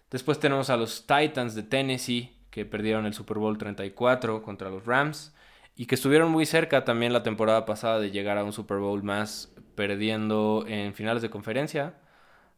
Después 0.09 0.39
tenemos 0.39 0.71
a 0.71 0.77
los 0.77 1.05
Titans 1.05 1.53
de 1.53 1.61
Tennessee, 1.61 2.35
que 2.49 2.65
perdieron 2.65 3.05
el 3.05 3.13
Super 3.13 3.37
Bowl 3.37 3.59
34 3.59 4.41
contra 4.41 4.71
los 4.71 4.83
Rams 4.83 5.31
y 5.75 5.85
que 5.85 5.95
estuvieron 5.95 6.31
muy 6.31 6.45
cerca 6.45 6.85
también 6.85 7.13
la 7.13 7.23
temporada 7.23 7.65
pasada 7.65 7.99
de 7.99 8.11
llegar 8.11 8.37
a 8.37 8.43
un 8.43 8.53
Super 8.53 8.77
Bowl 8.77 9.03
más, 9.03 9.53
perdiendo 9.81 10.63
en 10.67 10.93
finales 10.93 11.23
de 11.23 11.31
conferencia 11.31 11.95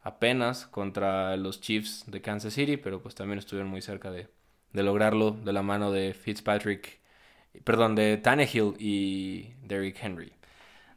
apenas 0.02 0.68
contra 0.68 1.38
los 1.38 1.62
Chiefs 1.62 2.04
de 2.06 2.22
Kansas 2.22 2.54
City, 2.54 2.76
pero 2.76 3.02
pues 3.02 3.16
también 3.16 3.40
estuvieron 3.40 3.72
muy 3.72 3.82
cerca 3.82 4.12
de, 4.12 4.28
de 4.74 4.84
lograrlo 4.84 5.32
de 5.32 5.54
la 5.54 5.62
mano 5.62 5.90
de 5.94 6.14
Fitzpatrick, 6.14 7.00
perdón, 7.64 7.96
de 7.96 8.18
Tannehill 8.18 8.74
y 8.78 9.54
Derrick 9.64 10.04
Henry. 10.04 10.34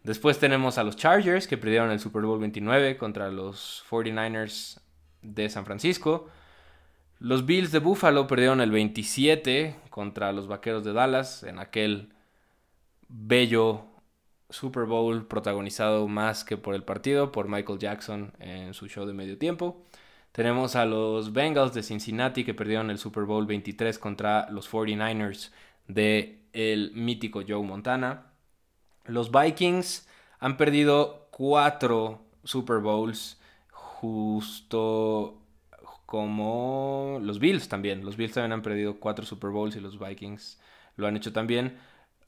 Después 0.03 0.41
tenemos 0.41 0.79
a 0.79 0.83
los 0.83 0.97
Chargers 0.97 1.47
que 1.47 1.59
perdieron 1.59 1.93
el 1.93 2.01
Super 2.01 2.23
Bowl 2.23 2.41
29 2.41 2.97
contra 2.97 3.31
los 3.31 3.85
49ers 3.89 4.81
de 5.23 5.49
San 5.49 5.65
Francisco. 5.65 6.29
Los 7.21 7.47
Bills 7.47 7.71
de 7.71 7.79
Buffalo 7.79 8.27
perdieron 8.27 8.61
el 8.61 8.73
27 8.73 9.77
contra 9.91 10.33
los 10.33 10.49
Vaqueros 10.49 10.83
de 10.83 10.93
Dallas 10.93 11.45
en 11.45 11.61
aquel 11.61 12.13
bello 13.07 13.96
Super 14.51 14.85
Bowl 14.85 15.27
protagonizado 15.27 16.07
más 16.09 16.45
que 16.45 16.57
por 16.57 16.75
el 16.75 16.85
partido 16.85 17.33
por 17.33 17.49
Michael 17.49 17.79
Jackson 17.79 18.33
en 18.39 18.75
su 18.75 18.87
show 18.89 19.07
de 19.07 19.13
medio 19.13 19.39
tiempo. 19.39 19.85
Tenemos 20.33 20.77
a 20.77 20.85
los 20.85 21.33
Bengals 21.33 21.73
de 21.73 21.83
Cincinnati 21.83 22.45
que 22.45 22.55
perdieron 22.55 22.91
el 22.91 22.99
Super 22.99 23.25
Bowl 23.25 23.47
23 23.47 23.99
contra 23.99 24.51
los 24.51 24.71
49ers 24.71 25.51
de 25.89 26.43
el 26.53 26.93
mítico 26.95 27.43
Joe 27.47 27.63
Montana. 27.63 28.33
Los 29.07 29.31
Vikings 29.31 30.09
han 30.39 30.57
perdido 30.57 31.29
cuatro 31.31 32.21
Super 32.45 32.79
Bowls 32.79 33.41
justo 33.71 35.43
como 36.07 37.19
los 37.23 37.39
Bills 37.39 37.69
también. 37.69 38.05
Los 38.05 38.17
Bills 38.17 38.35
también 38.35 38.53
han 38.53 38.63
perdido 38.63 39.01
cuatro 39.01 39.27
Super 39.27 39.51
Bowls 39.51 39.77
y 39.77 39.81
los 39.81 39.99
Vikings 39.99 40.61
lo 40.97 41.07
han 41.07 41.17
hecho 41.17 41.33
también. 41.33 41.79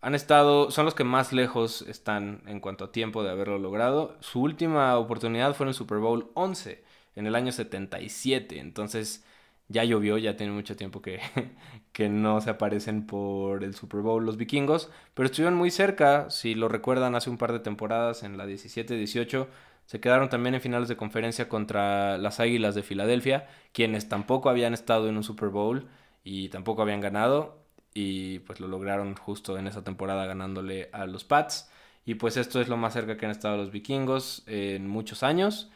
Han 0.01 0.15
estado, 0.15 0.71
son 0.71 0.85
los 0.85 0.95
que 0.95 1.05
más 1.05 1.33
lejos 1.33 1.83
están 1.83 2.43
en 2.47 2.61
cuanto 2.61 2.85
a 2.85 2.93
tiempo 2.93 3.23
de 3.25 3.31
haberlo 3.31 3.59
logrado. 3.59 4.17
Su 4.21 4.43
última 4.43 4.97
oportunidad 4.97 5.55
fue 5.55 5.65
en 5.65 5.69
el 5.69 5.75
Super 5.75 5.99
Bowl 5.99 6.31
11, 6.35 6.85
en 7.17 7.27
el 7.27 7.35
año 7.35 7.51
77. 7.53 8.61
Entonces 8.61 9.25
ya 9.69 9.85
llovió, 9.85 10.17
ya 10.19 10.37
tiene 10.37 10.53
mucho 10.53 10.77
tiempo 10.77 11.03
que, 11.03 11.21
que 11.93 12.09
no 12.09 12.41
se 12.41 12.51
aparecen 12.51 13.07
por 13.07 13.65
el 13.65 13.75
Super 13.75 14.01
Bowl 14.01 14.25
los 14.25 14.37
vikingos. 14.37 14.91
Pero 15.15 15.27
estuvieron 15.27 15.59
muy 15.59 15.71
cerca, 15.71 16.31
si 16.31 16.55
lo 16.55 16.69
recuerdan, 16.69 17.15
hace 17.17 17.31
un 17.31 17.39
par 17.39 17.53
de 17.53 17.61
temporadas, 17.61 18.23
en 18.23 18.39
la 18.39 18.47
17-18 18.47 19.49
se 19.89 20.01
quedaron 20.01 20.29
también 20.29 20.55
en 20.55 20.61
finales 20.61 20.87
de 20.89 20.99
conferencia 20.99 21.49
contra 21.49 22.19
las 22.19 22.41
Águilas 22.41 22.75
de 22.75 22.83
Filadelfia, 22.83 23.49
quienes 23.73 24.07
tampoco 24.07 24.51
habían 24.51 24.75
estado 24.75 25.09
en 25.09 25.17
un 25.17 25.25
Super 25.25 25.49
Bowl 25.49 25.89
y 26.23 26.51
tampoco 26.51 26.83
habían 26.83 27.01
ganado. 27.01 27.57
Y 28.01 28.39
pues 28.39 28.61
lo 28.61 28.69
lograron 28.69 29.17
justo 29.17 29.59
en 29.59 29.67
esa 29.67 29.83
temporada 29.83 30.25
ganándole 30.25 30.89
a 30.93 31.05
los 31.05 31.25
Pats. 31.25 31.69
Y 32.07 32.15
pues 32.15 32.37
esto 32.37 32.61
es 32.61 32.69
lo 32.69 32.77
más 32.77 32.93
cerca 32.93 33.17
que 33.17 33.27
han 33.27 33.33
estado 33.33 33.57
los 33.57 33.73
vikingos 33.73 34.45
en 34.47 34.87
muchos 34.87 35.25
años. 35.25 35.69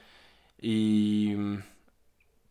Y 0.61 1.35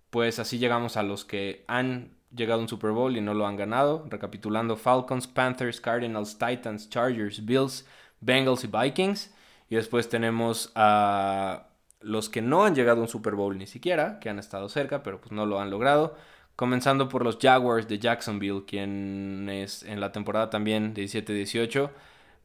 pues 0.09 0.39
así 0.39 0.57
llegamos 0.57 0.97
a 0.97 1.03
los 1.03 1.23
que 1.23 1.63
han 1.69 2.11
llegado 2.35 2.59
a 2.59 2.63
un 2.63 2.67
Super 2.67 2.91
Bowl 2.91 3.15
y 3.15 3.21
no 3.21 3.33
lo 3.33 3.47
han 3.47 3.55
ganado. 3.55 4.05
Recapitulando, 4.09 4.75
Falcons, 4.75 5.25
Panthers, 5.25 5.79
Cardinals, 5.79 6.37
Titans, 6.37 6.89
Chargers, 6.89 7.45
Bills, 7.45 7.87
Bengals 8.19 8.65
y 8.65 8.67
Vikings. 8.67 9.33
Y 9.69 9.75
después 9.75 10.09
tenemos 10.09 10.73
a 10.75 11.67
los 12.01 12.27
que 12.27 12.41
no 12.41 12.65
han 12.65 12.75
llegado 12.75 12.99
a 12.99 13.03
un 13.03 13.07
Super 13.07 13.35
Bowl 13.35 13.57
ni 13.57 13.67
siquiera, 13.67 14.19
que 14.19 14.29
han 14.29 14.37
estado 14.37 14.67
cerca, 14.67 15.01
pero 15.01 15.21
pues 15.21 15.31
no 15.31 15.45
lo 15.45 15.61
han 15.61 15.69
logrado. 15.69 16.17
Comenzando 16.61 17.09
por 17.09 17.23
los 17.23 17.39
Jaguars 17.41 17.87
de 17.87 17.97
Jacksonville, 17.97 18.65
quienes 18.67 19.81
en 19.81 19.99
la 19.99 20.11
temporada 20.11 20.51
también 20.51 20.93
17-18 20.93 21.89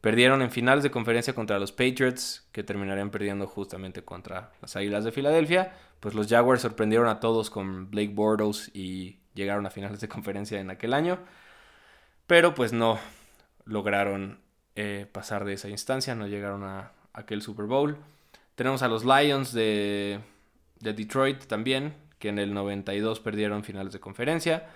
perdieron 0.00 0.40
en 0.40 0.50
finales 0.50 0.82
de 0.82 0.90
conferencia 0.90 1.34
contra 1.34 1.58
los 1.58 1.70
Patriots, 1.70 2.48
que 2.50 2.62
terminarían 2.64 3.10
perdiendo 3.10 3.46
justamente 3.46 4.00
contra 4.00 4.52
las 4.62 4.74
Águilas 4.74 5.04
de 5.04 5.12
Filadelfia. 5.12 5.74
Pues 6.00 6.14
los 6.14 6.28
Jaguars 6.28 6.62
sorprendieron 6.62 7.08
a 7.08 7.20
todos 7.20 7.50
con 7.50 7.90
Blake 7.90 8.14
Bortles 8.14 8.70
y 8.72 9.18
llegaron 9.34 9.66
a 9.66 9.70
finales 9.70 10.00
de 10.00 10.08
conferencia 10.08 10.58
en 10.60 10.70
aquel 10.70 10.94
año. 10.94 11.18
Pero 12.26 12.54
pues 12.54 12.72
no 12.72 12.98
lograron 13.66 14.40
eh, 14.76 15.06
pasar 15.12 15.44
de 15.44 15.52
esa 15.52 15.68
instancia, 15.68 16.14
no 16.14 16.26
llegaron 16.26 16.64
a, 16.64 16.92
aquel 17.12 17.42
Super 17.42 17.66
Bowl. 17.66 17.98
Tenemos 18.54 18.80
a 18.80 18.88
los 18.88 19.04
Lions 19.04 19.52
de, 19.52 20.20
Detroit 20.80 21.44
también, 21.44 21.92
que 22.18 22.28
en 22.28 22.38
el 22.38 22.54
92 22.54 23.20
perdieron 23.20 23.64
finales 23.64 23.92
de 23.92 24.00
conferencia. 24.00 24.68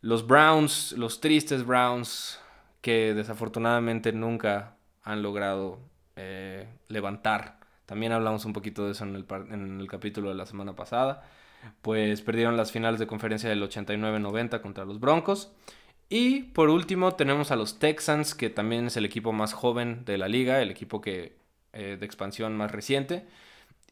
Los 0.00 0.26
Browns, 0.26 0.92
los 0.92 1.20
tristes 1.20 1.64
Browns, 1.64 2.40
que 2.80 3.14
desafortunadamente 3.14 4.12
nunca 4.12 4.76
han 5.02 5.22
logrado 5.22 5.78
eh, 6.16 6.68
levantar. 6.88 7.60
También 7.86 8.12
hablamos 8.12 8.44
un 8.44 8.52
poquito 8.52 8.86
de 8.86 8.92
eso 8.92 9.04
en 9.04 9.16
el, 9.16 9.26
en 9.50 9.80
el 9.80 9.88
capítulo 9.88 10.28
de 10.30 10.36
la 10.36 10.46
semana 10.46 10.74
pasada. 10.74 11.28
Pues 11.82 12.22
perdieron 12.22 12.56
las 12.56 12.72
finales 12.72 13.00
de 13.00 13.06
conferencia 13.06 13.50
del 13.50 13.62
89-90 13.62 14.60
contra 14.62 14.84
los 14.84 15.00
Broncos. 15.00 15.52
Y 16.08 16.42
por 16.42 16.70
último 16.70 17.14
tenemos 17.14 17.50
a 17.50 17.56
los 17.56 17.78
Texans, 17.78 18.34
que 18.34 18.50
también 18.50 18.86
es 18.86 18.96
el 18.96 19.04
equipo 19.04 19.32
más 19.32 19.52
joven 19.52 20.04
de 20.04 20.18
la 20.18 20.28
liga, 20.28 20.60
el 20.60 20.70
equipo 20.70 21.00
que 21.00 21.36
eh, 21.72 21.96
de 21.98 22.06
expansión 22.06 22.56
más 22.56 22.72
reciente. 22.72 23.26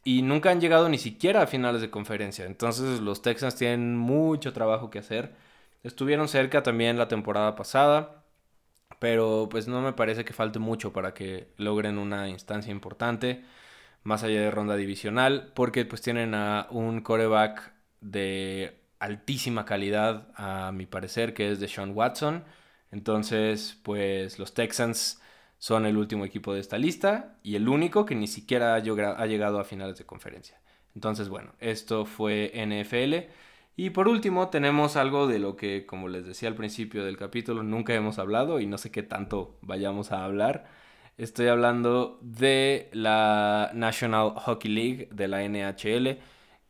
Y 0.03 0.21
nunca 0.21 0.49
han 0.51 0.61
llegado 0.61 0.89
ni 0.89 0.97
siquiera 0.97 1.41
a 1.43 1.47
finales 1.47 1.81
de 1.81 1.89
conferencia. 1.89 2.45
Entonces 2.45 3.01
los 3.01 3.21
Texans 3.21 3.55
tienen 3.55 3.97
mucho 3.97 4.53
trabajo 4.53 4.89
que 4.89 4.99
hacer. 4.99 5.35
Estuvieron 5.83 6.27
cerca 6.27 6.63
también 6.63 6.97
la 6.97 7.07
temporada 7.07 7.55
pasada. 7.55 8.23
Pero 8.99 9.47
pues 9.49 9.67
no 9.67 9.81
me 9.81 9.93
parece 9.93 10.25
que 10.25 10.33
falte 10.33 10.59
mucho 10.59 10.93
para 10.93 11.13
que 11.13 11.53
logren 11.57 11.97
una 11.97 12.29
instancia 12.29 12.71
importante. 12.71 13.43
Más 14.03 14.23
allá 14.23 14.41
de 14.41 14.51
ronda 14.51 14.75
divisional. 14.75 15.51
Porque 15.55 15.85
pues 15.85 16.01
tienen 16.01 16.33
a 16.33 16.67
un 16.71 17.01
coreback 17.01 17.73
de 18.01 18.81
altísima 18.99 19.65
calidad 19.65 20.29
a 20.35 20.71
mi 20.71 20.85
parecer. 20.85 21.33
Que 21.33 21.51
es 21.51 21.59
de 21.59 21.67
Sean 21.67 21.91
Watson. 21.95 22.45
Entonces 22.91 23.77
pues 23.83 24.39
los 24.39 24.53
Texans 24.53 25.21
son 25.59 25.85
el 25.85 25.97
último 25.97 26.25
equipo 26.25 26.53
de 26.53 26.61
esta 26.61 26.77
lista 26.77 27.37
y 27.43 27.55
el 27.55 27.69
único 27.69 28.05
que 28.05 28.15
ni 28.15 28.27
siquiera 28.27 28.75
ha 28.75 28.79
llegado 28.79 29.59
a 29.59 29.63
finales 29.65 29.97
de 29.97 30.05
conferencia. 30.05 30.59
Entonces, 30.95 31.29
bueno, 31.29 31.53
esto 31.59 32.05
fue 32.05 32.51
NFL. 32.55 33.31
Y 33.75 33.91
por 33.91 34.07
último, 34.07 34.49
tenemos 34.49 34.95
algo 34.95 35.27
de 35.27 35.39
lo 35.39 35.55
que, 35.55 35.85
como 35.85 36.07
les 36.07 36.25
decía 36.25 36.49
al 36.49 36.55
principio 36.55 37.05
del 37.05 37.17
capítulo, 37.17 37.63
nunca 37.63 37.93
hemos 37.93 38.19
hablado 38.19 38.59
y 38.59 38.67
no 38.67 38.77
sé 38.77 38.91
qué 38.91 39.03
tanto 39.03 39.57
vayamos 39.61 40.11
a 40.11 40.25
hablar. 40.25 40.65
Estoy 41.17 41.47
hablando 41.47 42.19
de 42.21 42.89
la 42.93 43.71
National 43.73 44.31
Hockey 44.35 44.71
League, 44.71 45.09
de 45.11 45.27
la 45.27 45.43
NHL, 45.43 46.19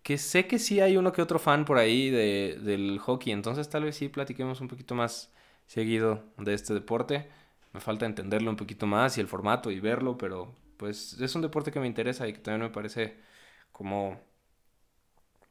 que 0.03 0.17
sé 0.17 0.47
que 0.47 0.59
sí 0.59 0.79
hay 0.79 0.97
uno 0.97 1.11
que 1.13 1.21
otro 1.21 1.39
fan 1.39 1.65
por 1.65 1.77
ahí 1.77 2.09
de, 2.09 2.59
del 2.61 2.99
hockey, 2.99 3.31
entonces 3.33 3.69
tal 3.69 3.83
vez 3.83 3.95
sí 3.95 4.09
platiquemos 4.09 4.61
un 4.61 4.67
poquito 4.67 4.95
más 4.95 5.31
seguido 5.67 6.23
de 6.37 6.53
este 6.55 6.73
deporte. 6.73 7.29
Me 7.73 7.79
falta 7.79 8.05
entenderlo 8.05 8.49
un 8.49 8.57
poquito 8.57 8.87
más 8.87 9.17
y 9.17 9.21
el 9.21 9.27
formato 9.27 9.71
y 9.71 9.79
verlo, 9.79 10.17
pero 10.17 10.55
pues 10.77 11.13
es 11.19 11.35
un 11.35 11.41
deporte 11.41 11.71
que 11.71 11.79
me 11.79 11.87
interesa 11.87 12.27
y 12.27 12.33
que 12.33 12.39
también 12.39 12.63
me 12.63 12.73
parece 12.73 13.17
como 13.71 14.19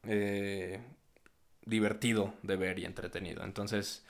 eh, 0.03 0.81
divertido 1.65 2.33
de 2.43 2.55
ver 2.57 2.79
y 2.79 2.85
entretenido. 2.85 3.43
Entonces, 3.43 4.05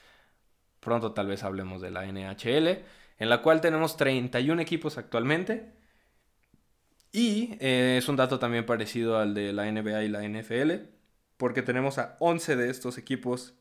pronto 0.79 1.13
tal 1.13 1.27
vez 1.27 1.43
hablemos 1.43 1.81
de 1.81 1.91
la 1.91 2.05
NHL, 2.05 2.83
en 3.19 3.29
la 3.29 3.41
cual 3.41 3.61
tenemos 3.61 3.97
31 3.97 4.61
equipos 4.61 4.97
actualmente. 4.97 5.73
Y 7.11 7.57
eh, 7.59 7.97
es 7.97 8.07
un 8.07 8.15
dato 8.15 8.39
también 8.39 8.65
parecido 8.65 9.17
al 9.17 9.33
de 9.33 9.51
la 9.53 9.71
NBA 9.71 10.03
y 10.03 10.09
la 10.09 10.23
NFL, 10.23 10.89
porque 11.37 11.61
tenemos 11.61 11.97
a 11.97 12.15
11 12.19 12.55
de 12.55 12.69
estos 12.69 12.97
equipos 12.97 13.55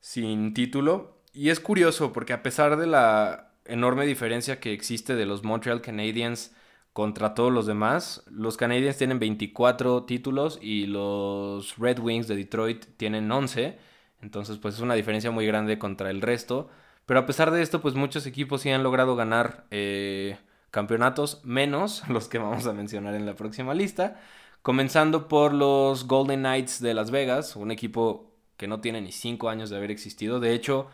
sin 0.00 0.54
título. 0.54 1.22
Y 1.32 1.50
es 1.50 1.60
curioso 1.60 2.12
porque 2.12 2.32
a 2.32 2.42
pesar 2.42 2.76
de 2.76 2.86
la 2.86 3.45
enorme 3.68 4.06
diferencia 4.06 4.60
que 4.60 4.72
existe 4.72 5.14
de 5.14 5.26
los 5.26 5.44
Montreal 5.44 5.80
Canadiens 5.80 6.54
contra 6.92 7.34
todos 7.34 7.52
los 7.52 7.66
demás. 7.66 8.24
Los 8.30 8.56
Canadiens 8.56 8.96
tienen 8.96 9.18
24 9.18 10.04
títulos 10.04 10.58
y 10.62 10.86
los 10.86 11.76
Red 11.76 11.98
Wings 11.98 12.26
de 12.26 12.36
Detroit 12.36 12.86
tienen 12.96 13.30
11. 13.30 13.78
Entonces, 14.22 14.58
pues 14.58 14.76
es 14.76 14.80
una 14.80 14.94
diferencia 14.94 15.30
muy 15.30 15.46
grande 15.46 15.78
contra 15.78 16.10
el 16.10 16.22
resto. 16.22 16.70
Pero 17.04 17.20
a 17.20 17.26
pesar 17.26 17.50
de 17.50 17.62
esto, 17.62 17.80
pues 17.82 17.94
muchos 17.94 18.26
equipos 18.26 18.62
sí 18.62 18.70
han 18.70 18.82
logrado 18.82 19.14
ganar 19.14 19.66
eh, 19.70 20.38
campeonatos, 20.70 21.40
menos 21.44 22.02
los 22.08 22.28
que 22.28 22.38
vamos 22.38 22.66
a 22.66 22.72
mencionar 22.72 23.14
en 23.14 23.26
la 23.26 23.34
próxima 23.34 23.74
lista. 23.74 24.20
Comenzando 24.62 25.28
por 25.28 25.52
los 25.52 26.06
Golden 26.06 26.40
Knights 26.40 26.80
de 26.80 26.94
Las 26.94 27.10
Vegas, 27.10 27.56
un 27.56 27.70
equipo 27.70 28.32
que 28.56 28.66
no 28.66 28.80
tiene 28.80 29.00
ni 29.00 29.12
5 29.12 29.48
años 29.48 29.70
de 29.70 29.76
haber 29.76 29.90
existido. 29.90 30.40
De 30.40 30.54
hecho, 30.54 30.88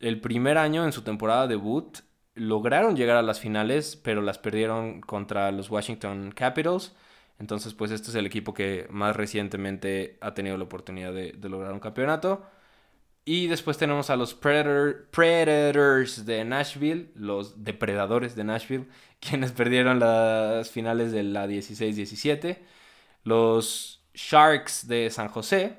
el 0.00 0.20
primer 0.20 0.58
año 0.58 0.84
en 0.84 0.92
su 0.92 1.02
temporada 1.02 1.46
debut 1.46 1.98
lograron 2.34 2.96
llegar 2.96 3.16
a 3.16 3.22
las 3.22 3.40
finales, 3.40 3.96
pero 3.96 4.22
las 4.22 4.38
perdieron 4.38 5.00
contra 5.02 5.52
los 5.52 5.70
Washington 5.70 6.32
Capitals. 6.34 6.94
Entonces, 7.38 7.74
pues 7.74 7.90
este 7.90 8.10
es 8.10 8.14
el 8.14 8.26
equipo 8.26 8.54
que 8.54 8.86
más 8.90 9.16
recientemente 9.16 10.18
ha 10.20 10.34
tenido 10.34 10.56
la 10.58 10.64
oportunidad 10.64 11.12
de, 11.12 11.32
lograr 11.48 11.72
un 11.72 11.80
campeonato. 11.80 12.44
Y 13.24 13.46
después 13.46 13.78
tenemos 13.78 14.10
a 14.10 14.16
los 14.16 14.34
Predators 14.34 16.26
de 16.26 16.44
Nashville, 16.44 17.10
los 17.14 17.62
depredadores 17.64 18.34
de 18.34 18.44
Nashville, 18.44 18.88
quienes 19.20 19.52
perdieron 19.52 20.00
las 20.00 20.70
finales 20.70 21.12
de 21.12 21.22
la 21.22 21.46
16-17. 21.46 22.58
Los 23.24 24.02
Sharks 24.14 24.88
de 24.88 25.10
San 25.10 25.28
José, 25.28 25.78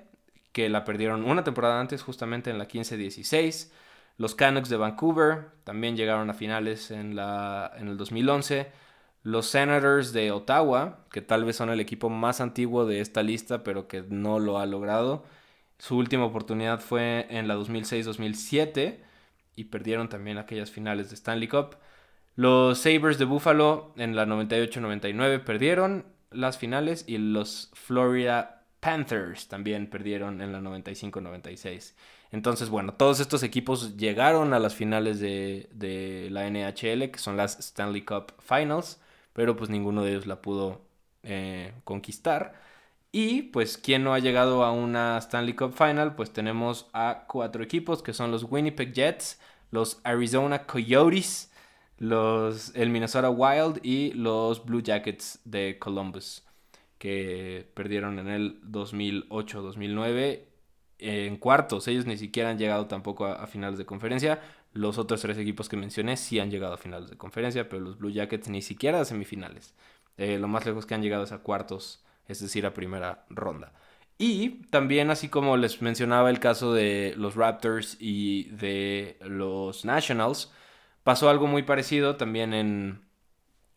que 0.52 0.70
la 0.70 0.86
perdieron 0.86 1.26
una 1.26 1.44
temporada 1.44 1.80
antes, 1.80 2.04
justamente 2.04 2.50
en 2.52 2.58
la 2.58 2.68
15-16. 2.68 3.72
Los 4.22 4.36
Canucks 4.36 4.70
de 4.70 4.78
Vancouver 4.78 5.48
también 5.64 5.98
llegaron 5.98 6.30
a 6.30 6.36
finales 6.36 6.92
en, 6.92 7.16
la, 7.16 7.72
en 7.76 7.88
el 7.88 7.98
2011. 7.98 8.68
Los 9.24 9.48
Senators 9.48 10.14
de 10.14 10.32
Ottawa, 10.32 11.08
que 11.12 11.22
tal 11.22 11.44
vez 11.44 11.56
son 11.56 11.72
el 11.72 11.80
equipo 11.80 12.08
más 12.08 12.40
antiguo 12.40 12.86
de 12.86 13.00
esta 13.00 13.24
lista, 13.24 13.64
pero 13.64 13.88
que 13.88 14.04
no 14.08 14.38
lo 14.38 14.60
ha 14.60 14.68
logrado. 14.68 15.24
Su 15.80 15.98
última 15.98 16.24
oportunidad 16.24 16.82
fue 16.82 17.26
en 17.32 17.48
la 17.48 17.56
2006-2007 17.56 19.00
y 19.56 19.64
perdieron 19.64 20.08
también 20.08 20.38
aquellas 20.38 20.70
finales 20.70 21.10
de 21.10 21.16
Stanley 21.16 21.48
Cup. 21.48 21.78
Los 22.36 22.78
Sabres 22.78 23.18
de 23.18 23.26
Buffalo 23.26 23.92
en 23.98 24.16
la 24.16 24.28
98-99 24.28 25.44
perdieron 25.44 26.06
las 26.30 26.60
finales 26.60 27.06
y 27.08 27.18
los 27.18 27.72
Florida 27.74 28.68
Panthers 28.82 29.48
también 29.48 29.90
perdieron 29.90 30.42
en 30.42 30.52
la 30.52 30.60
95-96. 30.60 31.96
Entonces, 32.32 32.70
bueno, 32.70 32.94
todos 32.94 33.20
estos 33.20 33.44
equipos 33.44 33.98
llegaron 33.98 34.54
a 34.54 34.60
las 34.60 34.74
finales 34.76 35.20
de, 35.20 36.28
la 36.32 36.48
NHL, 36.50 37.12
que 37.12 37.18
son 37.20 37.36
las 37.38 37.60
Stanley 37.60 38.04
Cup 38.04 38.34
Finals, 38.40 39.02
pero 39.34 39.56
pues 39.58 39.70
ninguno 39.70 40.04
de 40.04 40.12
ellos 40.12 40.28
la 40.28 40.42
pudo 40.42 40.82
eh, 41.24 41.74
conquistar. 41.84 42.54
Y 43.12 43.44
pues, 43.44 43.78
¿quién 43.78 44.04
no 44.04 44.14
ha 44.14 44.20
llegado 44.20 44.64
a 44.64 44.72
una 44.72 45.18
Stanley 45.18 45.54
Cup 45.56 45.74
Final? 45.74 46.16
Pues 46.16 46.32
tenemos 46.32 46.90
a 46.94 47.26
cuatro 47.28 47.64
equipos, 47.64 48.02
que 48.02 48.14
son 48.14 48.32
los 48.32 48.46
Winnipeg 48.50 48.94
Jets, 48.94 49.40
los 49.72 50.00
Arizona 50.04 50.66
Coyotes, 50.66 51.52
los, 51.98 52.74
el 52.76 52.90
Minnesota 52.90 53.30
Wild 53.30 53.82
y 53.84 54.14
los 54.14 54.66
Blue 54.66 54.82
Jackets 54.82 55.40
de 55.46 55.78
Columbus, 55.80 56.44
que 56.98 57.70
perdieron 57.74 58.20
en 58.20 58.30
el 58.30 58.62
2008-2009 58.72 60.51
en 61.02 61.38
cuartos. 61.38 61.88
Ellos 61.88 62.06
ni 62.06 62.18
siquiera 62.18 62.50
han 62.50 62.58
llegado 62.58 62.88
tampoco 62.88 63.26
a, 63.26 63.48
finales 63.48 63.78
de 63.78 63.86
conferencia. 63.86 64.40
Los 64.74 64.98
otros 64.98 65.22
tres 65.22 65.38
equipos 65.38 65.68
que 65.68 65.78
mencioné 65.78 66.16
sí 66.16 66.40
han 66.40 66.52
llegado 66.52 66.74
a 66.76 66.78
finales 66.78 67.10
de 67.10 67.18
conferencia, 67.18 67.68
pero 67.68 67.82
los 67.82 67.98
Blue 67.98 68.12
Jackets 68.12 68.50
ni 68.50 68.62
siquiera 68.62 69.02
a 69.02 69.06
semifinales. 69.06 69.76
Eh, 70.18 70.38
lo 70.40 70.48
más 70.48 70.66
lejos 70.66 70.86
que 70.86 70.94
han 70.94 71.02
llegado 71.02 71.24
es 71.24 71.32
a 71.32 71.40
cuartos, 71.40 72.06
es 72.28 72.40
decir, 72.40 72.66
a 72.66 72.74
primera 72.74 73.26
ronda. 73.30 73.74
Y 74.18 74.62
también, 74.70 75.10
así 75.10 75.30
como 75.30 75.58
les 75.58 75.82
mencionaba 75.82 76.30
el 76.30 76.40
caso 76.40 76.74
de 76.74 77.16
los 77.18 77.36
Raptors 77.36 77.98
y 78.00 78.44
de 78.52 79.18
los 79.22 79.84
Nationals, 79.84 80.52
pasó 81.04 81.30
algo 81.30 81.48
muy 81.48 81.64
parecido 81.64 82.18
también 82.18 82.54
en, 82.54 83.02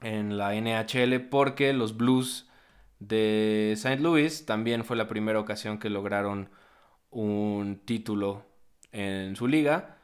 en 0.03 0.37
la 0.37 0.55
NHL 0.55 1.29
porque 1.31 1.73
los 1.73 1.97
Blues 1.97 2.49
de 2.99 3.73
St. 3.73 4.01
Louis 4.03 4.45
también 4.47 4.85
fue 4.85 4.97
la 4.97 5.09
primera 5.09 5.41
ocasión 5.41 5.79
que 5.79 5.91
lograron 5.91 6.51
un 7.15 7.81
título 7.85 8.45
en 8.93 9.37
su 9.37 9.49
liga. 9.49 9.99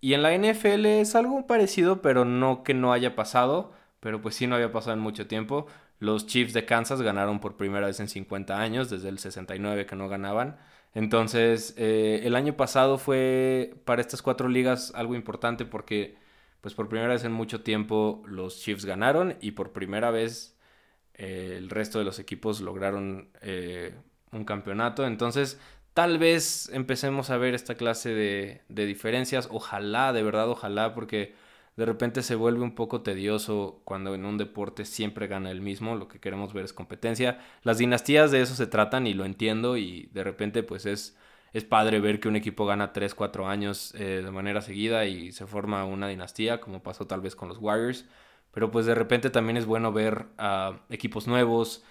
Y 0.00 0.14
en 0.14 0.22
la 0.22 0.36
NFL 0.36 0.86
es 0.86 1.14
algo 1.14 1.46
parecido, 1.46 2.02
pero 2.02 2.24
no 2.24 2.62
que 2.62 2.74
no 2.74 2.92
haya 2.92 3.16
pasado, 3.16 3.72
pero 4.00 4.20
pues 4.20 4.34
sí 4.36 4.46
no 4.46 4.54
había 4.54 4.72
pasado 4.72 4.94
en 4.94 5.00
mucho 5.00 5.26
tiempo. 5.26 5.66
Los 5.98 6.26
Chiefs 6.26 6.52
de 6.52 6.66
Kansas 6.66 7.00
ganaron 7.02 7.40
por 7.40 7.56
primera 7.56 7.86
vez 7.86 8.00
en 8.00 8.08
50 8.08 8.60
años, 8.60 8.90
desde 8.90 9.08
el 9.08 9.18
69 9.18 9.86
que 9.86 9.96
no 9.96 10.08
ganaban. 10.08 10.58
Entonces, 10.94 11.74
eh, 11.76 12.20
el 12.24 12.36
año 12.36 12.56
pasado 12.56 12.98
fue 12.98 13.74
para 13.84 14.00
estas 14.00 14.22
cuatro 14.22 14.48
ligas 14.48 14.92
algo 14.94 15.14
importante 15.14 15.64
porque, 15.64 16.16
pues 16.60 16.74
por 16.74 16.88
primera 16.88 17.12
vez 17.12 17.24
en 17.24 17.32
mucho 17.32 17.62
tiempo 17.62 18.22
los 18.26 18.60
Chiefs 18.60 18.84
ganaron 18.84 19.36
y 19.40 19.52
por 19.52 19.72
primera 19.72 20.10
vez 20.10 20.56
eh, 21.14 21.56
el 21.58 21.70
resto 21.70 21.98
de 21.98 22.04
los 22.04 22.18
equipos 22.18 22.60
lograron 22.60 23.30
eh, 23.40 23.94
un 24.32 24.44
campeonato. 24.44 25.06
Entonces, 25.06 25.58
tal 25.94 26.18
vez 26.18 26.68
empecemos 26.72 27.30
a 27.30 27.38
ver 27.38 27.54
esta 27.54 27.76
clase 27.76 28.10
de, 28.10 28.62
diferencias. 28.68 29.48
Ojalá, 29.50 30.12
de 30.12 30.22
verdad, 30.22 30.48
ojalá, 30.50 30.94
porque 30.94 31.34
de 31.76 31.86
repente 31.86 32.22
se 32.22 32.34
vuelve 32.34 32.62
un 32.62 32.74
poco 32.74 33.02
tedioso 33.02 33.80
cuando 33.84 34.14
en 34.14 34.24
un 34.24 34.36
deporte 34.38 34.84
siempre 34.84 35.28
gana 35.28 35.50
el 35.50 35.60
mismo. 35.60 35.96
Lo 35.96 36.08
que 36.08 36.20
queremos 36.20 36.52
ver 36.52 36.64
es 36.64 36.72
competencia. 36.72 37.40
Las 37.62 37.78
dinastías 37.78 38.30
de 38.32 38.42
eso 38.42 38.54
se 38.54 38.66
tratan 38.66 39.06
y 39.06 39.14
lo 39.14 39.24
entiendo 39.24 39.76
y 39.76 40.10
de 40.12 40.24
repente 40.24 40.62
pues 40.64 40.86
es, 40.86 41.16
es 41.52 41.64
padre 41.64 42.00
ver 42.00 42.20
que 42.20 42.28
un 42.28 42.36
equipo 42.36 42.66
gana 42.66 42.92
3, 42.92 43.14
4 43.14 43.48
años 43.48 43.94
eh, 43.96 44.22
de 44.24 44.30
manera 44.30 44.62
seguida 44.62 45.06
y 45.06 45.32
se 45.32 45.46
forma 45.46 45.84
una 45.84 46.08
dinastía 46.08 46.60
como 46.60 46.82
pasó 46.82 47.06
tal 47.06 47.20
vez 47.20 47.36
con 47.36 47.48
los 47.48 47.58
Warriors. 47.58 48.06
Pero 48.52 48.70
pues 48.70 48.86
de 48.86 48.94
repente 48.94 49.30
también 49.30 49.56
es 49.56 49.66
bueno 49.66 49.92
ver 49.92 50.26
a 50.38 50.80
equipos 50.90 51.26
nuevos, 51.26 51.84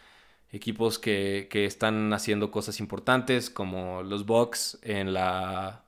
equipos 0.54 1.00
que, 1.00 1.50
están 1.52 2.14
haciendo 2.14 2.52
cosas 2.52 2.80
importantes 2.80 3.50
como 3.50 4.04
los 4.04 4.26
Bucks 4.26 4.80
en 4.84 5.14
la, 5.14 5.84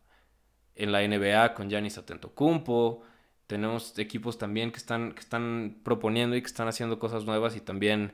en 0.76 0.92
la 0.92 1.08
NBA 1.08 1.54
con 1.54 1.70
Giannis 1.70 1.98
Atentocumpo. 2.00 3.04
Tenemos 3.48 3.98
equipos 4.00 4.38
también 4.40 4.72
que 4.72 4.78
están, 4.78 5.14
que 5.14 5.22
están 5.22 5.78
proponiendo 5.84 6.36
y 6.36 6.42
que 6.42 6.48
están 6.48 6.68
haciendo 6.68 7.00
cosas 7.00 7.26
nuevas 7.26 7.56
y 7.56 7.62
también 7.62 8.14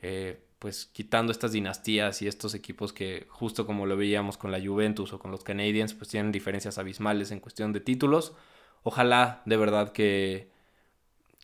eh, 0.00 0.44
pues 0.58 0.86
quitando 0.86 1.32
estas 1.32 1.52
dinastías 1.52 2.20
y 2.22 2.28
estos 2.28 2.54
equipos 2.54 2.92
que 2.92 3.26
justo 3.30 3.66
como 3.66 3.86
lo 3.86 3.96
veíamos 3.96 4.36
con 4.36 4.50
la 4.52 4.60
Juventus 4.60 5.12
o 5.12 5.20
con 5.20 5.30
los 5.30 5.44
Canadiens 5.44 5.94
pues 5.94 6.10
tienen 6.10 6.32
diferencias 6.32 6.78
abismales 6.78 7.30
en 7.30 7.40
cuestión 7.40 7.72
de 7.72 7.80
títulos. 7.80 8.34
Ojalá 8.82 9.42
de 9.46 9.56
verdad 9.56 9.92
que, 9.92 10.51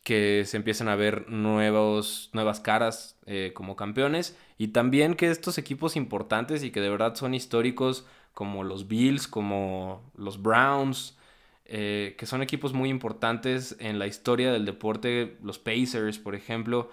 que 0.03 0.43
se 0.45 0.57
empiecen 0.57 0.87
a 0.87 0.95
ver 0.95 1.29
nuevos, 1.29 2.29
nuevas 2.33 2.59
caras 2.59 3.17
eh, 3.25 3.51
como 3.53 3.75
campeones 3.75 4.37
y 4.57 4.69
también 4.69 5.15
que 5.15 5.29
estos 5.29 5.57
equipos 5.57 5.95
importantes 5.95 6.63
y 6.63 6.71
que 6.71 6.81
de 6.81 6.89
verdad 6.89 7.15
son 7.15 7.33
históricos 7.33 8.05
como 8.33 8.63
los 8.63 8.87
Bills, 8.87 9.27
como 9.27 10.11
los 10.15 10.41
Browns, 10.41 11.17
eh, 11.65 12.15
que 12.17 12.25
son 12.25 12.41
equipos 12.41 12.73
muy 12.73 12.89
importantes 12.89 13.75
en 13.79 13.99
la 13.99 14.07
historia 14.07 14.51
del 14.51 14.65
deporte, 14.65 15.37
los 15.43 15.59
Pacers, 15.59 16.17
por 16.19 16.35
ejemplo, 16.35 16.89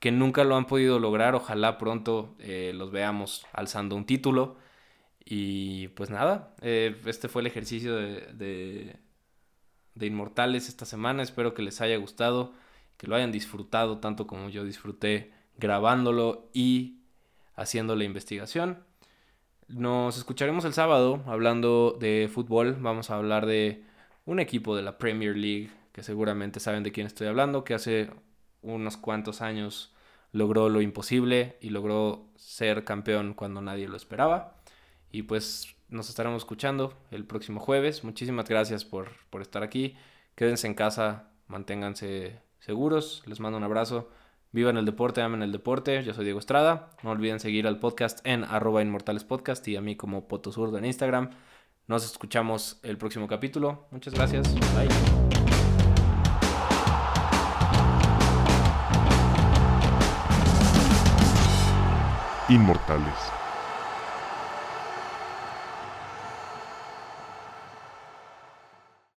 que 0.00 0.12
nunca 0.12 0.44
lo 0.44 0.56
han 0.56 0.66
podido 0.66 0.98
lograr. 0.98 1.34
Ojalá 1.34 1.78
pronto 1.78 2.36
eh, 2.38 2.72
los 2.74 2.90
veamos 2.92 3.46
alzando 3.52 3.96
un 3.96 4.06
título. 4.06 4.56
Y 5.24 5.88
pues 5.88 6.10
nada, 6.10 6.54
este 6.62 7.28
fue 7.28 7.42
el 7.42 7.48
ejercicio 7.48 7.96
de, 7.96 8.96
de, 9.96 10.06
Inmortales 10.06 10.68
esta 10.68 10.84
semana. 10.84 11.22
Espero 11.22 11.54
que 11.54 11.62
les 11.62 11.80
haya 11.80 11.96
gustado, 11.96 12.52
que 12.96 13.06
lo 13.06 13.16
hayan 13.16 13.32
disfrutado 13.32 13.98
tanto 13.98 14.26
como 14.26 14.48
yo 14.48 14.64
disfruté 14.64 15.32
grabándolo 15.56 16.48
y 16.52 17.00
haciendo 17.54 17.96
la 17.96 18.04
investigación. 18.04 18.84
Nos 19.68 20.16
escucharemos 20.16 20.64
el 20.64 20.74
sábado 20.74 21.22
hablando 21.26 21.96
de 21.98 22.30
fútbol. 22.32 22.76
Vamos 22.80 23.10
a 23.10 23.16
hablar 23.16 23.46
de 23.46 23.84
un 24.24 24.38
equipo 24.38 24.76
de 24.76 24.82
la 24.82 24.98
Premier 24.98 25.36
League 25.36 25.70
que 25.92 26.02
seguramente 26.02 26.60
saben 26.60 26.82
de 26.82 26.92
quién 26.92 27.06
estoy 27.06 27.26
hablando, 27.26 27.64
que 27.64 27.74
hace 27.74 28.10
unos 28.62 28.96
cuantos 28.96 29.40
años 29.40 29.94
logró 30.32 30.68
lo 30.68 30.82
imposible 30.82 31.56
y 31.60 31.70
logró 31.70 32.28
ser 32.36 32.84
campeón 32.84 33.32
cuando 33.34 33.62
nadie 33.62 33.88
lo 33.88 33.96
esperaba. 33.96 34.56
Y 35.10 35.22
pues 35.22 35.75
nos 35.88 36.08
estaremos 36.08 36.42
escuchando 36.42 36.94
el 37.10 37.24
próximo 37.24 37.60
jueves. 37.60 38.04
Muchísimas 38.04 38.48
gracias 38.48 38.84
por, 38.84 39.10
por 39.30 39.42
estar 39.42 39.62
aquí. 39.62 39.96
Quédense 40.34 40.66
en 40.66 40.74
casa, 40.74 41.30
manténganse 41.46 42.40
seguros. 42.58 43.22
Les 43.26 43.40
mando 43.40 43.58
un 43.58 43.64
abrazo. 43.64 44.10
Vivan 44.52 44.76
el 44.76 44.84
deporte, 44.84 45.22
amen 45.22 45.42
el 45.42 45.52
deporte. 45.52 46.02
Yo 46.02 46.14
soy 46.14 46.24
Diego 46.24 46.38
Estrada. 46.38 46.90
No 47.02 47.10
olviden 47.10 47.40
seguir 47.40 47.66
al 47.66 47.78
podcast 47.78 48.20
en 48.26 48.44
arroba 48.44 48.82
inmortales 48.82 49.24
podcast 49.24 49.66
y 49.68 49.76
a 49.76 49.80
mí 49.80 49.96
como 49.96 50.28
Potosurdo 50.28 50.78
en 50.78 50.86
Instagram. 50.86 51.30
Nos 51.86 52.04
escuchamos 52.04 52.80
el 52.82 52.98
próximo 52.98 53.28
capítulo. 53.28 53.86
Muchas 53.90 54.14
gracias. 54.14 54.52
Bye. 54.74 54.88
inmortales. 62.48 63.35